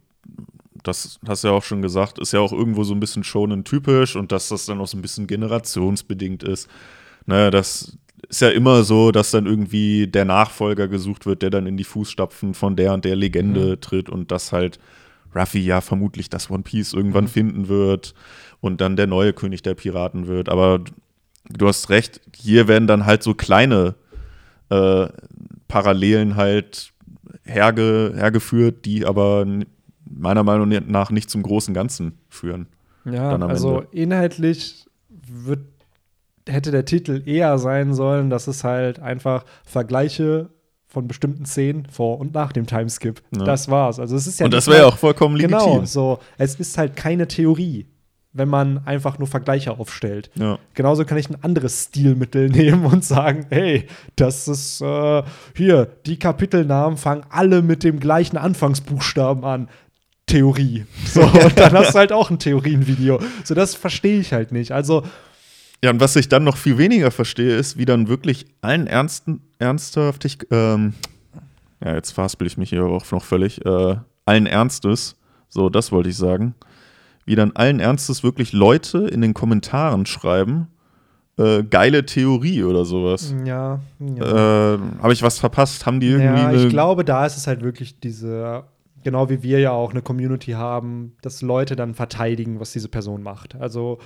das 0.84 1.20
hast 1.28 1.44
du 1.44 1.50
ja 1.50 1.54
auch 1.54 1.64
schon 1.64 1.82
gesagt, 1.84 2.18
ist 2.20 2.34
ja 2.34 2.40
auch 2.40 2.52
irgendwo 2.54 2.84
so 2.84 2.94
ein 2.96 3.00
bisschen 3.00 3.24
schonen 3.24 3.64
typisch 3.64 4.16
und 4.16 4.32
dass 4.32 4.50
das 4.50 4.66
dann 4.66 4.80
auch 4.82 4.88
so 4.88 4.98
ein 4.98 5.02
bisschen 5.04 5.28
generationsbedingt 5.28 6.42
ist. 6.44 6.68
Naja, 7.28 7.52
das 7.52 7.98
ist 8.30 8.42
ja 8.42 8.50
immer 8.50 8.84
so, 8.84 9.12
dass 9.12 9.30
dann 9.32 9.46
irgendwie 9.46 10.08
der 10.08 10.26
Nachfolger 10.26 10.88
gesucht 10.88 11.26
wird, 11.28 11.44
der 11.44 11.50
dann 11.52 11.68
in 11.68 11.78
die 11.78 11.84
Fußstapfen 11.84 12.54
von 12.56 12.76
der 12.76 12.94
und 12.94 13.06
der 13.06 13.16
Legende 13.16 13.80
tritt 13.80 14.10
und 14.10 14.32
dass 14.32 14.52
halt 14.52 14.80
Ruffy 15.36 15.60
ja 15.60 15.82
vermutlich 15.82 16.30
das 16.30 16.50
One 16.50 16.64
Piece 16.64 16.94
irgendwann 16.94 17.28
finden 17.28 17.68
wird 17.68 18.14
und 18.60 18.82
dann 18.82 18.96
der 18.96 19.08
neue 19.08 19.34
König 19.34 19.62
der 19.62 19.76
Piraten 19.76 20.28
wird. 20.28 20.50
Aber 20.50 20.84
du 21.50 21.68
hast 21.68 21.90
recht, 21.90 22.22
hier 22.36 22.68
werden 22.68 22.88
dann 22.88 23.06
halt 23.06 23.24
so 23.24 23.34
kleine 23.34 23.96
äh, 24.70 25.08
Parallelen 25.68 26.36
halt 26.36 26.92
herge, 27.44 28.14
hergeführt, 28.16 28.86
die 28.86 29.06
aber 29.06 29.46
meiner 30.06 30.44
Meinung 30.44 30.70
nach 30.88 31.12
nicht 31.12 31.30
zum 31.30 31.44
großen 31.44 31.74
Ganzen 31.74 32.18
führen. 32.30 32.68
ja, 33.06 33.36
also 33.38 33.80
Ende. 33.80 33.88
inhaltlich 33.92 34.86
wird, 35.10 35.62
hätte 36.48 36.72
der 36.72 36.86
Titel 36.86 37.24
eher 37.26 37.58
sein 37.58 37.94
sollen, 37.94 38.30
dass 38.30 38.48
es 38.48 38.64
halt 38.64 39.00
einfach 39.00 39.46
Vergleiche 39.64 40.50
von 40.92 41.08
bestimmten 41.08 41.46
Szenen 41.46 41.86
vor 41.86 42.20
und 42.20 42.34
nach 42.34 42.52
dem 42.52 42.68
Timeskip. 42.68 43.22
Ja. 43.34 43.46
Das 43.46 43.70
war's. 43.70 43.98
Also 43.98 44.18
es 44.18 44.28
ist 44.28 44.42
ja 44.42 44.46
und 44.46 44.54
das 44.54 44.68
wäre 44.68 44.80
ja 44.80 44.86
auch 44.88 44.98
vollkommen 44.98 45.38
legitim. 45.38 45.58
Genau, 45.58 45.86
so. 45.86 46.20
Es 46.38 46.56
ist 46.56 46.78
halt 46.78 46.98
keine 46.98 47.30
Theorie, 47.30 47.86
wenn 48.34 48.50
man 48.50 48.86
einfach 48.86 49.18
nur 49.18 49.30
Vergleiche 49.30 49.72
aufstellt. 49.80 50.30
Ja. 50.36 50.60
Genauso 50.74 51.06
kann 51.06 51.18
ich 51.18 51.30
ein 51.30 51.42
anderes 51.42 51.86
Stilmittel 51.86 52.50
nehmen 52.50 52.86
und 52.86 53.06
sagen, 53.06 53.46
hey, 53.50 53.88
das 54.18 54.50
ist 54.50 54.82
äh, 54.82 55.24
hier, 55.56 55.88
die 56.06 56.20
Kapitelnamen 56.20 56.98
fangen 56.98 57.24
alle 57.30 57.62
mit 57.62 57.86
dem 57.86 58.02
gleichen 58.02 58.36
Anfangsbuchstaben 58.36 59.46
an. 59.46 59.70
Theorie. 60.26 60.86
So, 61.06 61.22
und 61.46 61.58
dann 61.58 61.72
hast 61.72 61.94
du 61.94 62.00
halt 62.00 62.12
auch 62.12 62.30
ein 62.30 62.40
Theorienvideo. 62.40 63.20
So, 63.46 63.54
das 63.54 63.76
verstehe 63.76 64.20
ich 64.20 64.34
halt 64.34 64.52
nicht. 64.52 64.74
Also, 64.74 65.04
Ja, 65.84 65.90
und 65.90 66.00
was 66.00 66.16
ich 66.16 66.30
dann 66.30 66.44
noch 66.44 66.58
viel 66.58 66.78
weniger 66.78 67.10
verstehe, 67.10 67.56
ist, 67.56 67.78
wie 67.78 67.86
dann 67.86 68.08
wirklich 68.08 68.46
allen 68.62 68.86
Ernsten, 68.88 69.42
ernsthaftig, 69.58 70.46
ähm, 70.52 70.94
ja, 71.84 71.96
jetzt 71.96 72.12
verhaspel 72.12 72.46
ich 72.46 72.58
mich 72.58 72.70
hier 72.70 72.86
auch 72.86 73.12
noch 73.12 73.24
völlig, 73.24 73.66
äh, 73.66 73.96
allen 74.26 74.46
Ernstes, 74.46 75.16
so, 75.50 75.70
das 75.70 75.92
wollte 75.92 76.10
ich 76.10 76.18
sagen, 76.18 76.56
wie 77.26 77.36
dann 77.36 77.52
allen 77.54 77.80
Ernstes 77.80 78.24
wirklich 78.24 78.54
Leute 78.54 79.00
in 79.00 79.22
den 79.22 79.34
Kommentaren 79.34 80.06
schreiben, 80.06 80.68
äh, 81.38 81.64
geile 81.64 82.06
Theorie 82.06 82.64
oder 82.64 82.86
sowas. 82.86 83.34
Ja. 83.46 83.80
ja. 84.00 84.76
Äh, 84.76 84.80
Habe 85.02 85.14
ich 85.14 85.24
was 85.24 85.40
verpasst? 85.40 85.86
Haben 85.86 86.00
die 86.00 86.08
irgendwie. 86.08 86.42
Ja, 86.42 86.54
ich 86.54 86.70
glaube, 86.70 87.04
da 87.04 87.26
ist 87.26 87.38
es 87.38 87.48
halt 87.48 87.64
wirklich 87.64 88.00
diese, 88.00 88.64
genau 89.04 89.30
wie 89.30 89.42
wir 89.42 89.60
ja 89.60 89.72
auch 89.72 89.92
eine 89.92 90.02
Community 90.02 90.52
haben, 90.52 91.14
dass 91.22 91.42
Leute 91.42 91.76
dann 91.76 91.96
verteidigen, 91.96 92.60
was 92.60 92.72
diese 92.74 92.90
Person 92.90 93.24
macht. 93.24 93.56
Also 93.56 94.00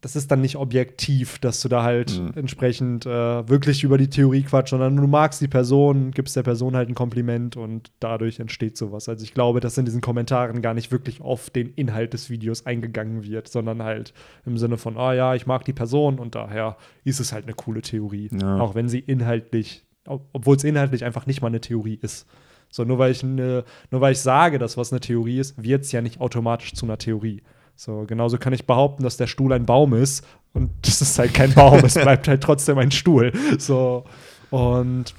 das 0.00 0.16
ist 0.16 0.30
dann 0.30 0.40
nicht 0.40 0.56
objektiv, 0.56 1.38
dass 1.40 1.60
du 1.60 1.68
da 1.68 1.82
halt 1.82 2.18
Mhm. 2.18 2.32
entsprechend 2.36 3.04
äh, 3.04 3.48
wirklich 3.48 3.84
über 3.84 3.98
die 3.98 4.08
Theorie 4.08 4.42
quatsch, 4.42 4.70
sondern 4.70 4.96
du 4.96 5.06
magst 5.06 5.42
die 5.42 5.48
Person, 5.48 6.10
gibst 6.12 6.36
der 6.36 6.42
Person 6.42 6.74
halt 6.74 6.88
ein 6.88 6.94
Kompliment 6.94 7.56
und 7.56 7.90
dadurch 8.00 8.40
entsteht 8.40 8.78
sowas. 8.78 9.08
Also 9.10 9.24
ich 9.24 9.34
glaube, 9.34 9.60
dass 9.60 9.76
in 9.76 9.84
diesen 9.84 10.00
Kommentaren 10.00 10.62
gar 10.62 10.72
nicht 10.72 10.90
wirklich 10.90 11.20
auf 11.20 11.50
den 11.50 11.74
Inhalt 11.74 12.14
des 12.14 12.30
Videos 12.30 12.64
eingegangen 12.64 13.24
wird, 13.24 13.48
sondern 13.48 13.82
halt 13.82 14.14
im 14.46 14.56
Sinne 14.56 14.78
von, 14.78 14.96
ah 14.96 15.12
ja, 15.12 15.34
ich 15.34 15.46
mag 15.46 15.64
die 15.66 15.74
Person 15.74 16.18
und 16.18 16.34
daher 16.34 16.78
ist 17.04 17.20
es 17.20 17.32
halt 17.34 17.44
eine 17.44 17.54
coole 17.54 17.82
Theorie. 17.82 18.30
Ja. 18.40 18.58
Auch 18.60 18.74
wenn 18.74 18.88
sie 18.88 19.00
inhaltlich, 19.00 19.84
ob- 20.06 20.28
obwohl 20.32 20.56
es 20.56 20.64
inhaltlich 20.64 21.04
einfach 21.04 21.26
nicht 21.26 21.42
mal 21.42 21.48
eine 21.48 21.60
Theorie 21.60 21.98
ist. 22.00 22.26
So, 22.70 22.84
nur 22.84 22.98
weil 22.98 23.10
ich 23.12 23.22
eine, 23.22 23.64
nur 23.90 24.00
weil 24.00 24.12
ich 24.12 24.20
sage, 24.20 24.58
dass 24.58 24.76
was 24.78 24.92
eine 24.92 25.00
Theorie 25.00 25.38
ist, 25.38 25.62
wird 25.62 25.84
es 25.84 25.92
ja 25.92 26.00
nicht 26.00 26.20
automatisch 26.20 26.72
zu 26.74 26.86
einer 26.86 26.96
Theorie. 26.98 27.42
So, 27.80 28.04
genauso 28.08 28.38
kann 28.38 28.52
ich 28.52 28.66
behaupten, 28.66 29.04
dass 29.04 29.16
der 29.18 29.28
Stuhl 29.28 29.52
ein 29.52 29.64
Baum 29.64 29.94
ist 29.94 30.26
und 30.52 30.70
das 30.82 31.00
ist 31.00 31.16
halt 31.16 31.32
kein 31.32 31.54
Baum, 31.54 31.78
es 31.84 31.94
bleibt 31.94 32.26
halt 32.26 32.42
trotzdem 32.42 32.76
ein 32.78 32.90
Stuhl. 32.90 33.30
So, 33.58 34.02
und 34.50 35.14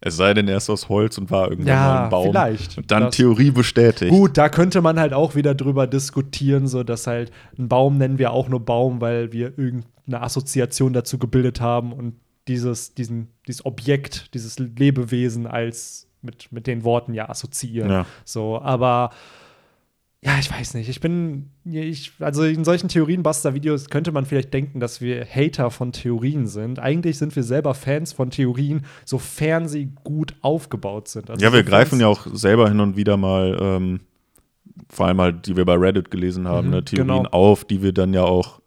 Es 0.00 0.16
sei 0.16 0.32
denn, 0.32 0.46
er 0.46 0.58
ist 0.58 0.70
aus 0.70 0.88
Holz 0.88 1.18
und 1.18 1.30
war 1.32 1.50
irgendwann 1.50 1.74
mal 1.74 1.80
ja, 1.96 2.04
ein 2.04 2.10
Baum. 2.10 2.26
vielleicht. 2.30 2.78
Und 2.78 2.88
dann 2.92 3.04
Das- 3.04 3.16
Theorie 3.16 3.50
bestätigt. 3.50 4.12
Gut, 4.12 4.38
da 4.38 4.48
könnte 4.48 4.80
man 4.80 5.00
halt 5.00 5.12
auch 5.12 5.34
wieder 5.34 5.56
drüber 5.56 5.88
diskutieren, 5.88 6.68
so 6.68 6.84
dass 6.84 7.08
halt 7.08 7.32
einen 7.58 7.68
Baum 7.68 7.98
nennen 7.98 8.18
wir 8.18 8.30
auch 8.32 8.48
nur 8.48 8.60
Baum, 8.64 9.00
weil 9.00 9.32
wir 9.32 9.58
irgendeine 9.58 10.22
Assoziation 10.22 10.92
dazu 10.92 11.18
gebildet 11.18 11.60
haben 11.60 11.92
und 11.92 12.14
dieses, 12.46 12.94
diesen, 12.94 13.28
dieses 13.48 13.66
Objekt, 13.66 14.34
dieses 14.34 14.58
Lebewesen 14.60 15.48
als 15.48 16.06
mit, 16.22 16.52
mit 16.52 16.68
den 16.68 16.84
Worten 16.84 17.12
ja 17.12 17.28
assoziieren. 17.28 17.90
Ja. 17.90 18.06
So, 18.24 18.60
aber 18.62 19.10
ja, 20.24 20.38
ich 20.40 20.50
weiß 20.50 20.74
nicht. 20.74 20.88
Ich 20.88 21.00
bin, 21.00 21.50
ich, 21.64 22.12
also 22.18 22.44
in 22.44 22.64
solchen 22.64 22.88
Theorienbuster-Videos 22.88 23.90
könnte 23.90 24.10
man 24.10 24.24
vielleicht 24.24 24.54
denken, 24.54 24.80
dass 24.80 25.00
wir 25.00 25.26
Hater 25.26 25.70
von 25.70 25.92
Theorien 25.92 26.46
sind. 26.46 26.78
Eigentlich 26.78 27.18
sind 27.18 27.36
wir 27.36 27.42
selber 27.42 27.74
Fans 27.74 28.12
von 28.14 28.30
Theorien, 28.30 28.86
sofern 29.04 29.68
sie 29.68 29.90
gut 30.02 30.34
aufgebaut 30.40 31.08
sind. 31.08 31.28
Also 31.30 31.44
Ja, 31.44 31.52
wir 31.52 31.62
greifen 31.62 32.00
ja 32.00 32.06
auch 32.06 32.26
selber 32.32 32.68
hin 32.68 32.80
und 32.80 32.96
wieder 32.96 33.16
mal, 33.18 33.58
ähm, 33.60 34.00
vor 34.88 35.06
allem 35.06 35.20
halt, 35.20 35.46
die 35.46 35.56
wir 35.56 35.64
bei 35.66 35.74
Reddit 35.74 36.10
gelesen 36.10 36.48
haben, 36.48 36.68
Mhm, 36.68 36.74
ne, 36.74 36.84
Theorien 36.84 37.06
genau. 37.24 37.28
auf, 37.30 37.64
die 37.64 37.82
wir 37.82 37.92
dann 37.92 38.14
ja 38.14 38.22
auch, 38.24 38.60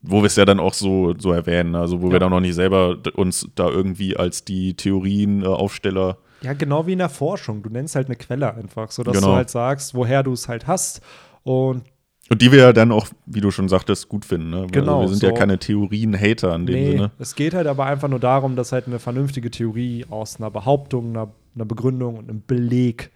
wo 0.00 0.18
wir 0.22 0.26
es 0.26 0.36
ja 0.36 0.44
dann 0.44 0.60
auch 0.60 0.74
so, 0.74 1.14
so 1.18 1.32
erwähnen, 1.32 1.74
also 1.74 2.02
wo 2.02 2.06
Ja. 2.06 2.12
wir 2.12 2.18
dann 2.20 2.30
noch 2.30 2.40
nicht 2.40 2.54
selber 2.54 2.98
uns 3.16 3.48
da 3.56 3.68
irgendwie 3.68 4.16
als 4.16 4.44
die 4.44 4.74
Theorienaufsteller 4.74 6.18
Ja, 6.44 6.52
genau 6.52 6.86
wie 6.86 6.92
in 6.92 6.98
der 6.98 7.08
Forschung. 7.08 7.62
Du 7.62 7.70
nennst 7.70 7.96
halt 7.96 8.06
eine 8.06 8.16
Quelle 8.16 8.54
einfach, 8.54 8.90
sodass 8.90 9.16
Genau. 9.16 9.28
du 9.28 9.34
halt 9.36 9.50
sagst, 9.50 9.94
woher 9.94 10.22
du 10.22 10.32
es 10.32 10.48
halt 10.48 10.66
hast. 10.66 11.00
Und 11.42 11.82
und 12.30 12.40
die 12.40 12.50
wir 12.50 12.58
ja 12.60 12.72
dann 12.72 12.90
auch, 12.90 13.06
wie 13.26 13.42
du 13.42 13.50
schon 13.50 13.68
sagtest, 13.68 14.08
gut 14.08 14.24
finden. 14.24 14.48
Ne? 14.48 14.66
Genau, 14.72 15.00
also 15.00 15.02
wir 15.02 15.08
sind 15.16 15.20
so. 15.20 15.26
ja 15.26 15.32
keine 15.32 15.58
Theorien-Hater 15.58 16.54
in 16.54 16.64
dem 16.64 16.74
nee, 16.74 16.90
Sinne. 16.92 17.10
es 17.18 17.34
geht 17.34 17.52
halt 17.52 17.66
aber 17.66 17.84
einfach 17.84 18.08
nur 18.08 18.18
darum, 18.18 18.56
dass 18.56 18.72
halt 18.72 18.86
eine 18.86 18.98
vernünftige 18.98 19.50
Theorie 19.50 20.06
aus 20.08 20.38
einer 20.40 20.50
Behauptung, 20.50 21.10
einer, 21.10 21.32
einer 21.54 21.66
Begründung 21.66 22.16
und 22.16 22.30
einem 22.30 22.42
Beleg 22.46 23.10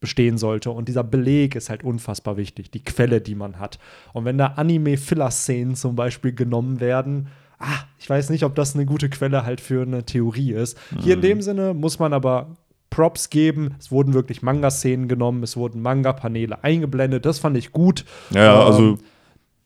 bestehen 0.00 0.38
sollte. 0.38 0.70
Und 0.72 0.88
dieser 0.88 1.04
Beleg 1.04 1.54
ist 1.54 1.70
halt 1.70 1.84
unfassbar 1.84 2.36
wichtig, 2.36 2.70
die 2.72 2.82
Quelle, 2.82 3.20
die 3.20 3.36
man 3.36 3.60
hat. 3.60 3.78
Und 4.12 4.24
wenn 4.24 4.38
da 4.38 4.46
Anime-Filler-Szenen 4.56 5.76
zum 5.76 5.94
Beispiel 5.94 6.32
genommen 6.32 6.80
werden, 6.80 7.28
ah, 7.58 7.78
ich 7.98 8.08
weiß 8.08 8.30
nicht, 8.30 8.44
ob 8.44 8.54
das 8.54 8.74
eine 8.74 8.86
gute 8.86 9.08
Quelle 9.08 9.44
halt 9.44 9.60
für 9.60 9.82
eine 9.82 10.04
Theorie 10.04 10.52
ist. 10.52 10.78
Hier 11.02 11.14
in 11.14 11.20
dem 11.22 11.42
Sinne 11.42 11.74
muss 11.74 11.98
man 11.98 12.12
aber 12.12 12.56
Props 12.90 13.30
geben. 13.30 13.74
Es 13.78 13.90
wurden 13.90 14.14
wirklich 14.14 14.42
Manga-Szenen 14.42 15.08
genommen, 15.08 15.42
es 15.42 15.56
wurden 15.56 15.82
Manga-Paneele 15.82 16.62
eingeblendet. 16.64 17.26
Das 17.26 17.38
fand 17.38 17.56
ich 17.56 17.72
gut. 17.72 18.04
Ja, 18.30 18.44
ja, 18.44 18.60
Ähm, 18.60 18.66
also 18.66 18.98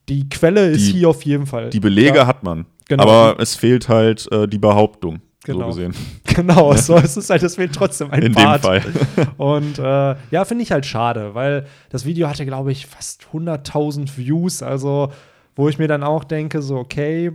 Die 0.09 0.27
Quelle 0.29 0.67
ist 0.71 0.87
Die- 0.87 0.93
hier 0.93 1.09
auf 1.09 1.23
jeden 1.23 1.45
Fall. 1.45 1.69
die 1.69 1.79
Belege 1.79 2.17
ja, 2.17 2.27
hat 2.27 2.43
man. 2.43 2.65
Genau. 2.87 3.03
Aber 3.03 3.39
es 3.39 3.55
fehlt 3.55 3.87
halt 3.87 4.29
äh, 4.31 4.47
die 4.47 4.57
Behauptung, 4.57 5.21
Genau. 5.45 5.59
so 5.71 5.77
gesehen. 5.77 5.93
Genau, 6.25 6.73
so 6.75 6.95
es 6.97 7.15
ist 7.15 7.29
halt, 7.29 7.43
es 7.43 7.55
fehlt 7.55 7.73
trotzdem 7.73 8.11
ein 8.11 8.21
In 8.23 8.33
Part. 8.33 8.63
dem 8.63 8.81
Fall. 8.81 8.81
Und 9.37 9.79
äh, 9.79 10.15
ja, 10.31 10.43
finde 10.45 10.63
ich 10.63 10.71
halt 10.71 10.85
schade, 10.85 11.33
weil 11.35 11.65
das 11.89 12.05
Video 12.05 12.27
hatte, 12.27 12.45
glaube 12.45 12.71
ich, 12.71 12.85
fast 12.87 13.27
100.000 13.33 14.17
Views. 14.17 14.61
Also, 14.63 15.11
wo 15.55 15.69
ich 15.69 15.77
mir 15.77 15.87
dann 15.87 16.03
auch 16.03 16.23
denke, 16.23 16.61
so, 16.61 16.77
okay, 16.77 17.31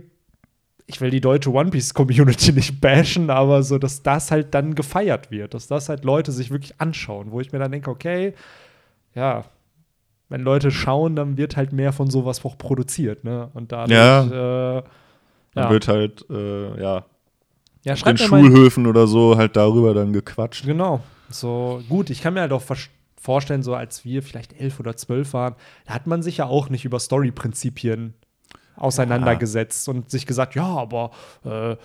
ich 0.87 1.01
will 1.01 1.09
die 1.09 1.21
deutsche 1.21 1.51
One 1.51 1.69
Piece 1.69 1.93
Community 1.93 2.51
nicht 2.53 2.79
bashen, 2.81 3.29
aber 3.29 3.61
so, 3.61 3.77
dass 3.77 4.01
das 4.01 4.31
halt 4.31 4.53
dann 4.53 4.73
gefeiert 4.73 5.29
wird, 5.29 5.53
dass 5.53 5.67
das 5.67 5.89
halt 5.89 6.05
Leute 6.05 6.31
sich 6.31 6.49
wirklich 6.49 6.79
anschauen, 6.79 7.31
wo 7.31 7.41
ich 7.41 7.51
mir 7.51 7.59
dann 7.59 7.71
denke, 7.71 7.91
okay, 7.91 8.33
ja, 9.13 9.43
wenn 10.29 10.41
Leute 10.41 10.71
schauen, 10.71 11.15
dann 11.15 11.37
wird 11.37 11.55
halt 11.55 11.73
mehr 11.73 11.93
von 11.93 12.09
sowas 12.09 12.43
auch 12.43 12.57
produziert, 12.57 13.23
ne? 13.23 13.49
Und 13.53 13.71
dadurch, 13.71 13.91
äh, 14.31 14.83
Dann 15.53 15.63
ja. 15.63 15.69
wird 15.69 15.87
halt, 15.87 16.25
äh, 16.29 16.81
ja, 16.81 17.05
ja, 17.83 17.93
mir 17.93 18.13
mal 18.13 18.17
Schulhöfen 18.17 18.87
oder 18.87 19.07
so 19.07 19.37
halt 19.37 19.55
darüber 19.55 19.93
dann 19.93 20.11
gequatscht. 20.11 20.65
Genau. 20.65 21.01
So 21.29 21.81
gut, 21.87 22.09
ich 22.09 22.21
kann 22.21 22.33
mir 22.33 22.41
halt 22.41 22.51
auch 22.51 22.63
vorstellen, 23.19 23.63
so 23.63 23.73
als 23.75 24.03
wir 24.03 24.23
vielleicht 24.23 24.59
elf 24.59 24.79
oder 24.79 24.95
zwölf 24.97 25.33
waren, 25.33 25.55
da 25.85 25.93
hat 25.93 26.07
man 26.07 26.21
sich 26.21 26.37
ja 26.37 26.45
auch 26.45 26.69
nicht 26.69 26.85
über 26.85 26.99
Story-Prinzipien 26.99 28.13
auseinandergesetzt 28.77 29.87
und 29.89 30.09
sich 30.09 30.25
gesagt, 30.25 30.55
ja, 30.55 30.65
aber 30.65 31.11
äh, 31.43 31.75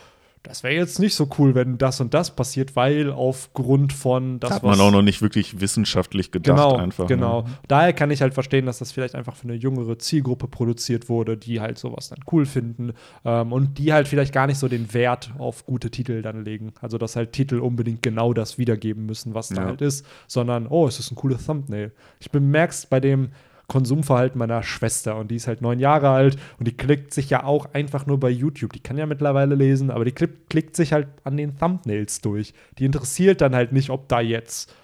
das 0.44 0.64
wäre 0.64 0.74
jetzt 0.74 0.98
nicht 0.98 1.14
so 1.14 1.28
cool, 1.38 1.54
wenn 1.54 1.78
das 1.78 2.00
und 2.00 2.14
das 2.14 2.34
passiert, 2.34 2.74
weil 2.74 3.12
aufgrund 3.12 3.92
von 3.92 4.40
das, 4.40 4.48
Das 4.48 4.56
hat 4.56 4.62
man 4.64 4.80
auch 4.80 4.90
noch 4.90 5.02
nicht 5.02 5.22
wirklich 5.22 5.60
wissenschaftlich 5.60 6.32
gedacht 6.32 6.56
Genau, 6.56 6.76
einfach. 6.78 7.06
genau. 7.06 7.42
Ne? 7.42 7.48
Daher 7.68 7.92
kann 7.92 8.10
ich 8.10 8.22
halt 8.22 8.34
verstehen, 8.34 8.66
dass 8.66 8.78
das 8.80 8.90
vielleicht 8.90 9.14
einfach 9.14 9.36
für 9.36 9.44
eine 9.44 9.54
jüngere 9.54 10.00
Zielgruppe 10.00 10.48
produziert 10.48 11.08
wurde, 11.08 11.36
die 11.36 11.60
halt 11.60 11.78
sowas 11.78 12.08
dann 12.08 12.18
cool 12.32 12.44
finden 12.44 12.92
ähm, 13.24 13.52
und 13.52 13.78
die 13.78 13.92
halt 13.92 14.08
vielleicht 14.08 14.32
gar 14.32 14.48
nicht 14.48 14.58
so 14.58 14.66
den 14.66 14.92
Wert 14.92 15.30
auf 15.38 15.64
gute 15.64 15.92
Titel 15.92 16.22
dann 16.22 16.44
legen. 16.44 16.72
Also, 16.80 16.98
dass 16.98 17.14
halt 17.14 17.30
Titel 17.30 17.60
unbedingt 17.60 18.02
genau 18.02 18.32
das 18.32 18.58
wiedergeben 18.58 19.06
müssen, 19.06 19.34
was 19.34 19.50
da 19.50 19.60
Ja. 19.62 19.68
halt 19.68 19.80
ist, 19.80 20.04
sondern, 20.26 20.66
oh, 20.66 20.88
es 20.88 20.98
ist 20.98 21.12
ein 21.12 21.14
cooles 21.14 21.46
Thumbnail. 21.46 21.92
Ich 22.18 22.32
bemerke 22.32 22.72
es 22.72 22.84
bei 22.86 22.98
dem 22.98 23.28
Konsumverhalten 23.68 24.38
meiner 24.38 24.62
Schwester 24.62 25.16
und 25.16 25.30
die 25.30 25.36
ist 25.36 25.46
halt 25.46 25.62
neun 25.62 25.78
Jahre 25.78 26.10
alt 26.10 26.36
und 26.58 26.68
die 26.68 26.76
klickt 26.76 27.14
sich 27.14 27.30
ja 27.30 27.44
auch 27.44 27.72
einfach 27.72 28.06
nur 28.06 28.20
bei 28.20 28.28
YouTube. 28.30 28.72
Die 28.72 28.80
kann 28.80 28.98
ja 28.98 29.06
mittlerweile 29.06 29.54
lesen, 29.54 29.90
aber 29.90 30.04
die 30.04 30.12
klickt, 30.12 30.50
klickt 30.50 30.76
sich 30.76 30.92
halt 30.92 31.08
an 31.24 31.36
den 31.36 31.56
Thumbnails 31.58 32.20
durch. 32.20 32.52
Die 32.78 32.84
interessiert 32.84 33.40
dann 33.40 33.54
halt 33.54 33.72
nicht, 33.72 33.90
ob 33.90 34.08
da 34.08 34.20
jetzt 34.20 34.74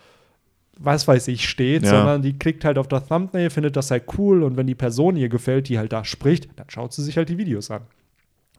was 0.81 1.09
weiß 1.09 1.27
ich 1.29 1.49
steht, 1.49 1.83
Ja. 1.83 1.91
sondern 1.91 2.23
die 2.23 2.39
klickt 2.39 2.65
halt 2.65 2.79
auf 2.79 2.87
das 2.87 3.09
Thumbnail, 3.09 3.51
findet 3.51 3.75
das 3.75 3.91
halt 3.91 4.05
cool 4.17 4.45
und 4.45 4.57
wenn 4.57 4.69
die 4.69 4.77
Person 4.77 5.17
ihr 5.17 5.29
gefällt, 5.29 5.69
die 5.69 5.77
halt 5.77 5.93
da 5.93 6.05
spricht, 6.05 6.49
dann 6.57 6.71
schaut 6.71 6.93
sie 6.93 7.03
sich 7.03 7.17
halt 7.17 7.29
die 7.29 7.37
Videos 7.37 7.71
an. 7.73 7.83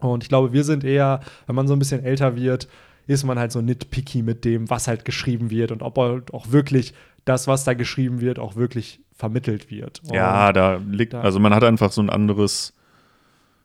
Und 0.01 0.23
ich 0.23 0.29
glaube, 0.29 0.51
wir 0.51 0.65
sind 0.65 0.83
eher, 0.83 1.21
wenn 1.47 1.55
man 1.55 1.67
so 1.67 1.73
ein 1.73 1.79
bisschen 1.79 2.03
älter 2.03 2.35
wird, 2.35 2.67
ist 3.07 3.23
man 3.23 3.39
halt 3.39 3.51
so 3.53 3.61
nitpicky 3.61 4.21
mit 4.21 4.43
dem, 4.45 4.69
was 4.69 4.87
halt 4.89 5.05
geschrieben 5.05 5.49
wird 5.49 5.71
und 5.71 5.81
ob 5.81 5.97
halt 5.97 6.33
auch 6.33 6.51
wirklich 6.51 6.93
das, 7.29 7.47
was 7.47 7.63
da 7.63 7.73
geschrieben 7.73 8.19
wird, 8.21 8.39
auch 8.39 8.55
wirklich 8.55 8.99
vermittelt 9.15 9.69
wird. 9.69 10.01
Und 10.03 10.13
Ja, 10.15 10.51
da 10.53 10.75
liegt, 10.89 11.13
also 11.13 11.39
man 11.39 11.53
hat 11.53 11.63
einfach 11.63 11.91
so 11.91 12.01
ein 12.01 12.09
anderes 12.09 12.73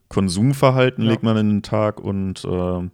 Konsumverhalten, 0.08 1.04
Ja. 1.04 1.10
legt 1.10 1.22
man 1.22 1.36
in 1.36 1.48
den 1.48 1.62
Tag 1.62 2.00
und 2.00 2.44
ähm, 2.44 2.90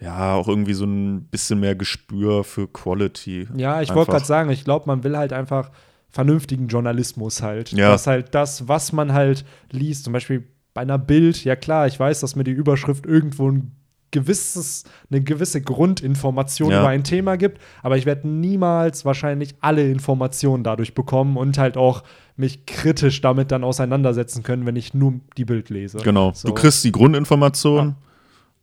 ja, 0.00 0.34
auch 0.34 0.48
irgendwie 0.48 0.74
so 0.74 0.84
ein 0.84 1.24
bisschen 1.24 1.60
mehr 1.60 1.76
Gespür 1.76 2.42
für 2.44 2.66
Quality. 2.66 3.48
Ja, 3.54 3.80
ich 3.82 3.94
wollte 3.94 4.10
gerade 4.10 4.24
sagen, 4.24 4.50
ich 4.50 4.64
glaube, 4.64 4.86
man 4.86 5.04
will 5.04 5.16
halt 5.16 5.32
einfach 5.32 5.70
vernünftigen 6.10 6.66
Journalismus 6.66 7.40
halt. 7.40 7.70
Ja. 7.72 7.90
Dass 7.90 8.06
halt 8.06 8.34
das, 8.34 8.66
was 8.68 8.92
man 8.92 9.12
halt 9.12 9.44
liest, 9.70 10.04
zum 10.04 10.12
Beispiel 10.12 10.48
bei 10.74 10.82
einer 10.82 10.98
Bild, 10.98 11.44
ja 11.44 11.54
klar, 11.54 11.86
ich 11.86 11.98
weiß, 12.00 12.20
dass 12.20 12.34
mir 12.34 12.44
die 12.44 12.50
Überschrift 12.50 13.06
irgendwo 13.06 13.48
ein 13.50 13.72
gewisses, 14.12 14.84
eine 15.10 15.20
gewisse 15.22 15.60
Grundinformation 15.60 16.70
Ja. 16.70 16.80
über 16.80 16.88
ein 16.88 17.02
Thema 17.02 17.36
gibt, 17.36 17.60
aber 17.82 17.96
ich 17.96 18.06
werde 18.06 18.28
niemals 18.28 19.04
wahrscheinlich 19.04 19.56
alle 19.60 19.90
Informationen 19.90 20.62
dadurch 20.62 20.94
bekommen 20.94 21.36
und 21.36 21.58
halt 21.58 21.76
auch 21.76 22.04
mich 22.36 22.64
kritisch 22.66 23.20
damit 23.20 23.50
dann 23.50 23.64
auseinandersetzen 23.64 24.42
können, 24.44 24.64
wenn 24.66 24.76
ich 24.76 24.94
nur 24.94 25.14
die 25.36 25.44
Bild 25.44 25.68
lese. 25.70 25.98
Genau. 25.98 26.32
So. 26.34 26.48
Du 26.48 26.54
kriegst 26.54 26.84
die 26.84 26.92
Grundinformation, 26.92 27.96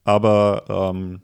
aber 0.06 0.64
ähm, 0.70 1.22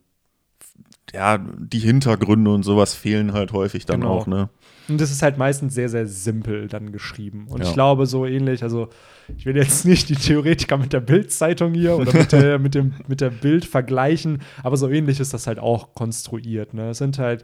ja, 1.13 1.37
die 1.37 1.79
Hintergründe 1.79 2.51
und 2.51 2.63
sowas 2.63 2.93
fehlen 2.93 3.31
halt 3.33 3.53
häufig 3.53 3.85
dann 3.85 4.01
Genau. 4.01 4.13
auch, 4.13 4.27
ne? 4.27 4.49
Und 4.87 5.01
das 5.01 5.11
ist 5.11 5.21
halt 5.21 5.37
meistens 5.37 5.73
sehr, 5.73 5.89
sehr 5.89 6.05
simpel 6.07 6.67
dann 6.67 6.91
geschrieben. 6.91 7.47
Und 7.49 7.61
Ja. 7.61 7.67
ich 7.67 7.73
glaube, 7.73 8.05
so 8.05 8.25
ähnlich, 8.25 8.61
also 8.63 8.89
ich 9.37 9.45
will 9.45 9.55
jetzt 9.57 9.85
nicht 9.85 10.09
die 10.09 10.15
Theoretiker 10.15 10.77
mit 10.77 10.93
der 10.93 10.99
Bild-Zeitung 10.99 11.73
hier 11.73 11.97
oder 11.97 12.13
mit 12.13 12.31
der, 12.31 12.59
mit, 12.59 12.75
dem, 12.75 12.93
mit 13.07 13.21
der 13.21 13.29
Bild 13.31 13.65
vergleichen, 13.65 14.41
aber 14.63 14.77
so 14.77 14.89
ähnlich 14.89 15.19
ist 15.19 15.33
das 15.33 15.47
halt 15.47 15.59
auch 15.59 15.93
konstruiert. 15.95 16.73
Ne? 16.73 16.89
Es 16.91 16.99
sind 16.99 17.17
halt 17.17 17.43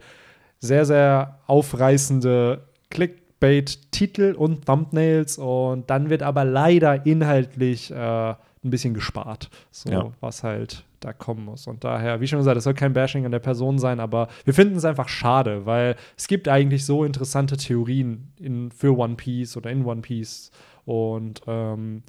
sehr, 0.59 0.85
sehr 0.85 1.39
aufreißende 1.47 2.63
Clickbait-Titel 2.91 4.35
und 4.37 4.65
Thumbnails 4.65 5.37
und 5.37 5.89
dann 5.89 6.09
wird 6.09 6.23
aber 6.23 6.45
leider 6.45 7.05
inhaltlich 7.05 7.91
äh, 7.91 8.33
ein 8.63 8.69
bisschen 8.69 8.93
gespart, 8.93 9.49
so 9.71 9.89
Ja. 9.91 10.11
was 10.19 10.43
halt 10.43 10.85
da 10.99 11.13
kommen 11.13 11.45
muss. 11.45 11.65
Und 11.65 11.83
daher, 11.83 12.21
wie 12.21 12.27
schon 12.27 12.37
gesagt, 12.39 12.57
es 12.57 12.63
soll 12.63 12.75
kein 12.75 12.93
Bashing 12.93 13.25
an 13.25 13.31
der 13.31 13.39
Person 13.39 13.79
sein, 13.79 13.99
aber 13.99 14.27
wir 14.45 14.53
finden 14.53 14.75
es 14.75 14.85
einfach 14.85 15.09
schade, 15.09 15.65
weil 15.65 15.95
es 16.15 16.27
gibt 16.27 16.47
eigentlich 16.47 16.85
so 16.85 17.03
interessante 17.03 17.57
Theorien 17.57 18.31
in, 18.37 18.69
für 18.71 18.95
One 18.95 19.15
Piece 19.15 19.57
oder 19.57 19.71
in 19.71 19.83
One 19.83 20.01
Piece 20.01 20.51
und 20.85 21.41
ähm, 21.47 22.03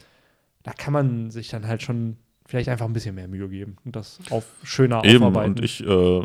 da 0.62 0.72
kann 0.72 0.92
man 0.92 1.30
sich 1.30 1.48
dann 1.48 1.66
halt 1.66 1.82
schon 1.82 2.18
vielleicht 2.44 2.68
einfach 2.68 2.84
ein 2.86 2.92
bisschen 2.92 3.14
mehr 3.14 3.28
Mühe 3.28 3.48
geben 3.48 3.76
und 3.86 3.96
das 3.96 4.18
auf 4.30 4.44
schöner 4.62 5.02
Eben, 5.06 5.24
aufarbeiten. 5.24 5.52
und 5.52 5.64
ich 5.64 5.82
äh, 5.86 6.20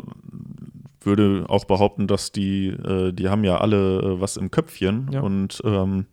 würde 1.00 1.46
auch 1.48 1.64
behaupten, 1.64 2.06
dass 2.06 2.32
die, 2.32 2.68
äh, 2.68 3.12
die 3.12 3.28
haben 3.28 3.44
ja 3.44 3.58
alle 3.58 4.00
äh, 4.00 4.20
was 4.20 4.36
im 4.36 4.50
Köpfchen 4.50 5.08
Ja. 5.12 5.20
und 5.22 5.60
ähm, 5.64 6.04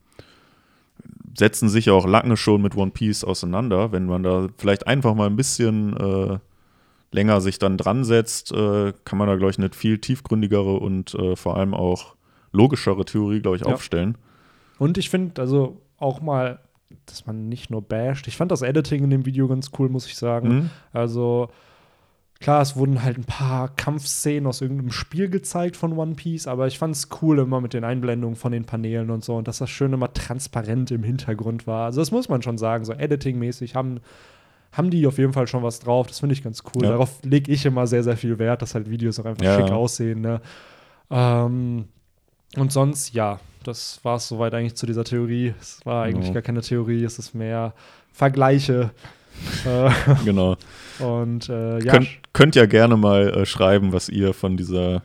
setzen 1.38 1.70
sich 1.70 1.86
ja 1.86 1.94
auch 1.94 2.08
lange 2.08 2.38
schon 2.38 2.62
mit 2.62 2.76
One 2.76 2.92
Piece 2.92 3.24
auseinander. 3.24 3.92
Wenn 3.92 4.06
man 4.06 4.24
da 4.24 4.48
vielleicht 4.58 4.88
einfach 4.88 5.16
mal 5.16 5.28
ein 5.28 5.36
bisschen 5.36 5.96
äh, 5.98 6.40
länger 7.12 7.42
sich 7.42 7.60
dann 7.60 7.78
dran 7.78 8.04
setzt, 8.04 8.52
äh, 8.52 8.94
kann 9.06 9.18
man 9.18 9.28
da, 9.28 9.36
glaube 9.36 9.52
ich, 9.52 9.58
eine 9.58 9.70
viel 9.70 9.98
tiefgründigere 10.00 10.78
und 10.78 11.14
äh, 11.16 11.36
vor 11.36 11.58
allem 11.58 11.74
auch 11.74 12.16
logischere 12.52 13.06
Theorie, 13.06 13.42
glaube 13.42 13.58
ich, 13.58 13.64
Ja. 13.64 13.74
aufstellen. 13.74 14.18
Und 14.78 14.98
ich 14.98 15.10
finde 15.10 15.42
also 15.42 15.82
auch 15.98 16.22
mal, 16.22 16.60
dass 17.06 17.26
man 17.26 17.50
nicht 17.50 17.70
nur 17.70 17.82
basht. 17.82 18.28
Ich 18.28 18.38
fand 18.38 18.52
das 18.52 18.62
Editing 18.62 19.04
in 19.04 19.10
dem 19.10 19.26
Video 19.26 19.48
ganz 19.48 19.72
cool, 19.80 19.90
muss 19.90 20.06
ich 20.08 20.16
sagen. 20.16 20.48
Mhm. 20.50 20.70
Also 20.94 21.50
klar, 22.40 22.62
es 22.62 22.76
wurden 22.76 23.02
halt 23.04 23.18
ein 23.18 23.24
paar 23.24 23.70
Kampfszenen 23.76 24.46
aus 24.48 24.62
irgendeinem 24.62 24.92
Spiel 24.92 25.30
gezeigt 25.30 25.78
von 25.78 25.94
One 25.98 26.16
Piece, 26.16 26.48
aber 26.48 26.68
ich 26.68 26.78
fand 26.78 26.96
es 26.96 27.08
cool 27.22 27.40
immer 27.40 27.62
mit 27.62 27.74
den 27.74 27.84
Einblendungen 27.84 28.36
von 28.36 28.52
den 28.52 28.66
Paneelen 28.66 29.10
und 29.10 29.24
so 29.24 29.36
und 29.36 29.48
dass 29.48 29.60
das 29.60 29.70
schön 29.70 29.94
immer 29.94 30.12
transparent 30.14 30.92
im 30.92 31.04
Hintergrund 31.04 31.66
war. 31.68 31.86
Also 31.86 32.02
das 32.02 32.12
muss 32.12 32.30
man 32.30 32.42
schon 32.42 32.58
sagen, 32.58 32.86
so 32.86 32.94
Editing-mäßig 32.94 33.76
haben 33.76 34.00
haben 34.72 34.90
die 34.90 35.08
auf 35.08 35.18
jeden 35.18 35.32
Fall 35.32 35.48
schon 35.48 35.64
was 35.64 35.80
drauf. 35.80 36.08
Das 36.08 36.20
finde 36.20 36.34
ich 36.34 36.44
ganz 36.44 36.62
cool. 36.76 36.84
Ja. 36.84 36.90
Darauf 36.90 37.20
lege 37.24 37.50
ich 37.50 37.66
immer 37.66 37.88
sehr, 37.88 38.04
sehr 38.04 38.18
viel 38.18 38.38
Wert, 38.40 38.62
dass 38.62 38.76
halt 38.76 38.90
Videos 38.90 39.18
auch 39.22 39.26
einfach 39.26 39.46
Ja. 39.46 39.56
schick 39.58 39.72
aussehen. 39.72 40.20
Ne? 40.20 40.42
Ähm, 41.10 41.86
und 42.58 42.72
sonst, 42.74 43.14
ja, 43.14 43.40
das 43.64 44.02
war 44.04 44.18
es 44.18 44.28
soweit 44.28 44.54
eigentlich 44.54 44.76
zu 44.76 44.86
dieser 44.86 45.06
Theorie. 45.06 45.54
Es 45.62 45.80
war 45.86 46.04
eigentlich 46.04 46.26
Genau. 46.26 46.34
gar 46.34 46.42
keine 46.42 46.60
Theorie, 46.62 47.06
es 47.06 47.18
ist 47.20 47.34
mehr 47.34 47.74
Vergleiche. 48.12 48.92
Äh, 49.66 49.90
Genau. 50.26 50.56
und 51.00 51.50
äh, 51.50 51.84
ja, 51.84 51.92
Könnt, 51.94 52.10
könnt 52.34 52.56
ja 52.56 52.66
gerne 52.66 52.98
mal 52.98 53.30
äh, 53.30 53.46
schreiben, 53.46 53.94
was 53.94 54.10
ihr 54.10 54.34
von 54.34 54.58
dieser 54.58 55.04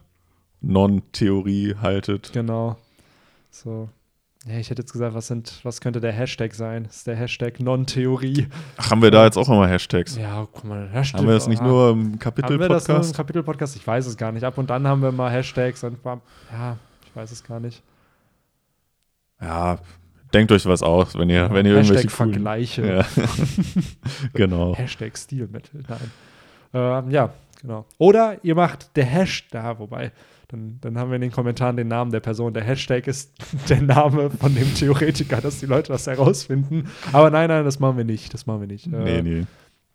Non-Theorie 0.61 1.75
haltet. 1.81 2.31
genau. 2.33 2.77
So. 3.51 3.89
Ja, 4.47 4.57
ich 4.57 4.71
hätte 4.71 4.81
jetzt 4.81 4.93
gesagt, 4.93 5.15
was, 5.15 5.27
sind, 5.27 5.61
was 5.65 5.83
könnte 5.83 6.01
der 6.01 6.13
Hashtag 6.13 6.55
sein? 6.55 6.85
Das 6.85 6.97
ist 6.97 7.07
der 7.07 7.15
Hashtag 7.15 7.61
Non-Theorie. 7.61 8.47
Ach, 8.79 8.91
haben 8.91 9.03
wir 9.03 9.11
da 9.11 9.27
jetzt 9.27 9.37
auch 9.37 9.49
immer 9.49 9.69
Hashtags? 9.69 10.17
Ja, 10.17 10.47
guck 10.51 10.65
mal, 10.65 10.89
Hashtag. 10.89 11.21
Haben 11.21 11.27
wir 11.29 11.35
das 11.35 11.47
nicht 11.47 11.61
ah, 11.61 11.67
nur 11.67 11.91
im 11.91 12.19
Haben 12.25 12.37
wir 12.37 12.69
das 12.69 12.87
nur 12.87 13.01
im 13.01 13.09
Kapitel-Podcast? 13.11 13.15
Kapitel-Podcast? 13.15 13.77
Ich 13.77 13.87
weiß 13.87 14.07
es 14.07 14.17
gar 14.17 14.33
nicht. 14.33 14.45
Ab 14.45 14.57
und 14.57 14.71
an 14.71 14.87
haben 14.87 15.03
wir 15.03 15.13
mal 15.13 15.31
Hashtags 15.31 15.85
und 15.85 16.03
mal, 16.03 16.23
ja, 16.51 16.79
ich 17.05 17.15
weiß 17.15 17.33
es 17.33 17.45
gar 17.45 17.61
nicht. 17.61 17.83
Ja, 19.43 19.79
denkt 20.33 20.53
euch 20.53 20.67
was 20.67 20.83
aus, 20.83 21.17
wenn 21.19 21.29
ihr, 21.31 21.51
wenn 21.53 21.67
ihr 21.67 21.77
Hashtag 21.77 21.97
irgendwelche 22.05 22.17
coolen- 22.17 22.33
Vergleiche. 22.33 22.87
Ja. 22.87 23.07
genau. 24.35 24.75
Hashtag 24.77 25.17
Stilmittel. 25.17 25.83
Nein. 25.89 26.11
Ähm, 26.73 27.11
ja, 27.11 27.33
genau. 27.61 27.85
Oder 27.99 28.37
ihr 28.45 28.55
macht 28.55 28.97
der 28.97 29.05
Hashtag, 29.05 29.51
da, 29.51 29.79
wobei, 29.79 30.13
dann, 30.49 30.79
dann 30.81 30.99
haben 30.99 31.11
wir 31.11 31.17
in 31.17 31.23
den 31.23 31.31
Kommentaren 31.33 31.77
den 31.77 31.89
Namen 31.89 32.11
der 32.11 32.21
Person. 32.21 32.53
Der 32.55 32.65
Hashtag 32.65 33.07
ist 33.07 33.33
der 33.69 33.81
Name 33.83 34.31
von 34.31 34.55
dem 34.55 34.73
Theoretiker, 34.75 35.41
dass 35.41 35.61
die 35.61 35.67
Leute 35.67 35.93
das 35.93 36.07
herausfinden. 36.07 36.89
Aber 37.13 37.31
nein, 37.31 37.49
nein, 37.49 37.65
das 37.65 37.79
machen 37.81 37.97
wir 37.97 38.05
nicht. 38.05 38.33
Das 38.35 38.47
machen 38.47 38.61
wir 38.61 38.69
nicht. 38.69 38.87
Nee, 38.87 39.19
Äh, 39.19 39.23
nee. 39.23 39.47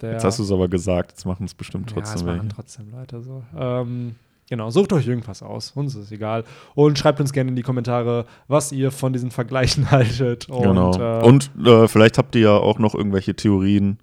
Jetzt 0.01 0.25
hast 0.25 0.39
du 0.39 0.43
es 0.43 0.51
aber 0.51 0.67
gesagt, 0.67 1.11
jetzt 1.11 1.25
machen 1.25 1.45
es 1.45 1.53
bestimmt 1.53 1.89
ja, 1.91 1.97
das 2.01 2.09
trotzdem 2.11 2.27
machen 2.35 2.49
trotzdem 2.49 2.91
Leute 2.91 3.21
so. 3.21 3.43
Ähm, 3.57 4.15
genau, 4.49 4.69
sucht 4.69 4.93
euch 4.93 5.07
irgendwas 5.07 5.41
aus. 5.43 5.71
Uns 5.71 5.95
ist 5.95 6.05
es 6.05 6.11
egal. 6.11 6.43
Und 6.73 6.97
schreibt 6.97 7.19
uns 7.19 7.33
gerne 7.33 7.49
in 7.49 7.55
die 7.55 7.61
Kommentare, 7.63 8.25
was 8.47 8.71
ihr 8.71 8.91
von 8.91 9.13
diesen 9.13 9.31
Vergleichen 9.31 9.89
haltet. 9.91 10.49
Und, 10.49 10.61
Genau. 10.63 10.93
äh, 11.21 11.23
Und 11.25 11.51
äh, 11.65 11.87
vielleicht 11.87 12.17
habt 12.17 12.35
ihr 12.35 12.41
ja 12.41 12.57
auch 12.57 12.79
noch 12.79 12.95
irgendwelche 12.95 13.35
Theorien, 13.35 13.99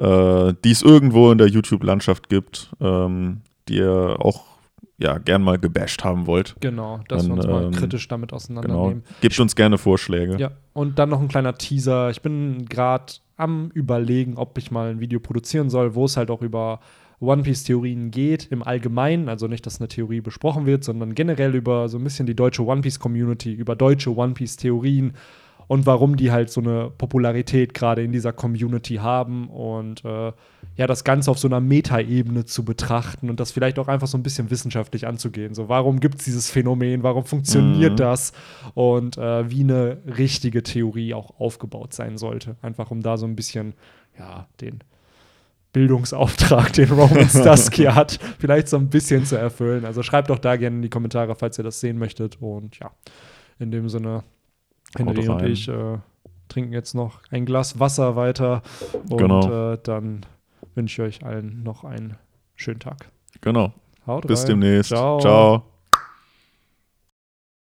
äh, 0.00 0.52
die 0.64 0.70
es 0.70 0.82
irgendwo 0.82 1.30
in 1.30 1.38
der 1.38 1.48
YouTube-Landschaft 1.48 2.28
gibt, 2.28 2.70
ähm, 2.80 3.42
die 3.68 3.76
ihr 3.76 4.16
auch 4.18 4.44
ja, 4.98 5.18
gern 5.18 5.42
mal 5.42 5.58
gebasht 5.58 6.04
haben 6.04 6.26
wollt. 6.28 6.54
genau, 6.60 7.00
dass 7.08 7.24
wir 7.24 7.30
Dann, 7.30 7.38
uns 7.38 7.46
mal 7.46 7.64
ähm, 7.64 7.70
kritisch 7.72 8.06
damit 8.06 8.30
Genau. 8.30 8.36
auseinandernehmen. 8.36 9.02
Gebt 9.20 9.38
uns 9.40 9.56
gerne 9.56 9.76
Vorschläge. 9.78 10.36
Ja, 10.38 10.52
und 10.74 10.98
dann 10.98 11.08
noch 11.08 11.20
ein 11.20 11.26
kleiner 11.28 11.54
Teaser. 11.54 12.10
Ich 12.10 12.22
bin 12.22 12.66
gerade 12.66 13.14
am 13.36 13.70
Überlegen, 13.74 14.36
ob 14.36 14.56
ich 14.58 14.70
mal 14.70 14.90
ein 14.90 15.00
Video 15.00 15.18
produzieren 15.18 15.70
soll, 15.70 15.96
wo 15.96 16.04
es 16.04 16.16
halt 16.16 16.30
auch 16.30 16.40
über 16.42 16.78
One 17.22 17.42
Piece-Theorien 17.42 18.10
geht, 18.10 18.48
im 18.50 18.62
Allgemeinen. 18.62 19.28
Also 19.28 19.46
nicht, 19.46 19.64
dass 19.64 19.80
eine 19.80 19.88
Theorie 19.88 20.20
besprochen 20.20 20.66
wird, 20.66 20.84
sondern 20.84 21.14
generell 21.14 21.54
über 21.54 21.88
so 21.88 21.98
ein 21.98 22.04
bisschen 22.04 22.26
die 22.26 22.34
deutsche 22.36 22.64
One 22.66 22.82
Piece-Community, 22.82 23.52
über 23.52 23.76
deutsche 23.76 24.14
One 24.14 24.34
Piece-Theorien 24.34 25.14
und 25.68 25.86
warum 25.86 26.16
die 26.16 26.30
halt 26.32 26.50
so 26.50 26.60
eine 26.60 26.90
Popularität 26.98 27.72
gerade 27.72 28.02
in 28.02 28.12
dieser 28.12 28.32
Community 28.32 28.96
haben 28.96 29.48
und 29.48 30.04
äh, 30.04 30.32
ja, 30.76 30.86
das 30.86 31.04
Ganze 31.04 31.30
auf 31.30 31.38
so 31.38 31.48
einer 31.48 31.60
Metaebene 31.60 32.44
zu 32.44 32.64
betrachten 32.64 33.30
und 33.30 33.38
das 33.40 33.52
vielleicht 33.52 33.78
auch 33.78 33.88
einfach 33.88 34.08
so 34.08 34.18
ein 34.18 34.22
bisschen 34.22 34.50
wissenschaftlich 34.50 35.06
anzugehen. 35.06 35.54
So, 35.54 35.68
warum 35.68 36.00
gibt 36.00 36.18
es 36.18 36.24
dieses 36.24 36.50
Phänomen? 36.50 37.02
Warum 37.02 37.24
funktioniert 37.24 37.92
Mhm. 37.92 37.96
das? 37.96 38.32
Und 38.74 39.16
äh, 39.16 39.50
wie 39.50 39.62
eine 39.62 39.98
richtige 40.06 40.62
Theorie 40.62 41.14
auch 41.14 41.38
aufgebaut 41.38 41.94
sein 41.94 42.18
sollte. 42.18 42.56
Einfach 42.60 42.90
um 42.90 43.00
da 43.00 43.16
so 43.16 43.26
ein 43.26 43.36
bisschen, 43.36 43.74
ja, 44.18 44.48
den 44.60 44.80
Bildungsauftrag, 45.72 46.72
den 46.74 46.90
Roman 46.90 47.28
Starsky 47.28 47.84
hat, 47.84 48.18
vielleicht 48.38 48.68
so 48.68 48.76
ein 48.76 48.88
bisschen 48.88 49.24
zu 49.24 49.36
erfüllen. 49.36 49.84
Also 49.84 50.02
schreibt 50.02 50.30
doch 50.30 50.38
da 50.38 50.56
gerne 50.56 50.76
in 50.76 50.82
die 50.82 50.90
Kommentare, 50.90 51.34
falls 51.34 51.58
ihr 51.58 51.64
das 51.64 51.80
sehen 51.80 51.98
möchtet. 51.98 52.38
Und 52.40 52.78
ja, 52.78 52.90
in 53.58 53.70
dem 53.70 53.88
Sinne, 53.88 54.22
Henry 54.96 55.26
und 55.28 55.42
ich 55.44 55.68
äh, 55.68 55.98
trinken 56.48 56.72
jetzt 56.72 56.94
noch 56.94 57.20
ein 57.30 57.46
Glas 57.46 57.80
Wasser 57.80 58.16
weiter. 58.16 58.62
Und 59.08 59.16
Genau. 59.16 59.72
äh, 59.72 59.78
dann 59.82 60.26
wünsche 60.74 61.02
ich 61.06 61.20
euch 61.20 61.26
allen 61.26 61.62
noch 61.62 61.84
einen 61.84 62.16
schönen 62.54 62.80
Tag. 62.80 63.10
Genau. 63.40 63.72
Haut 64.06 64.26
Bis 64.26 64.40
rein. 64.42 64.60
demnächst. 64.60 64.90
Ciao. 64.90 65.20
Ciao. 65.20 65.71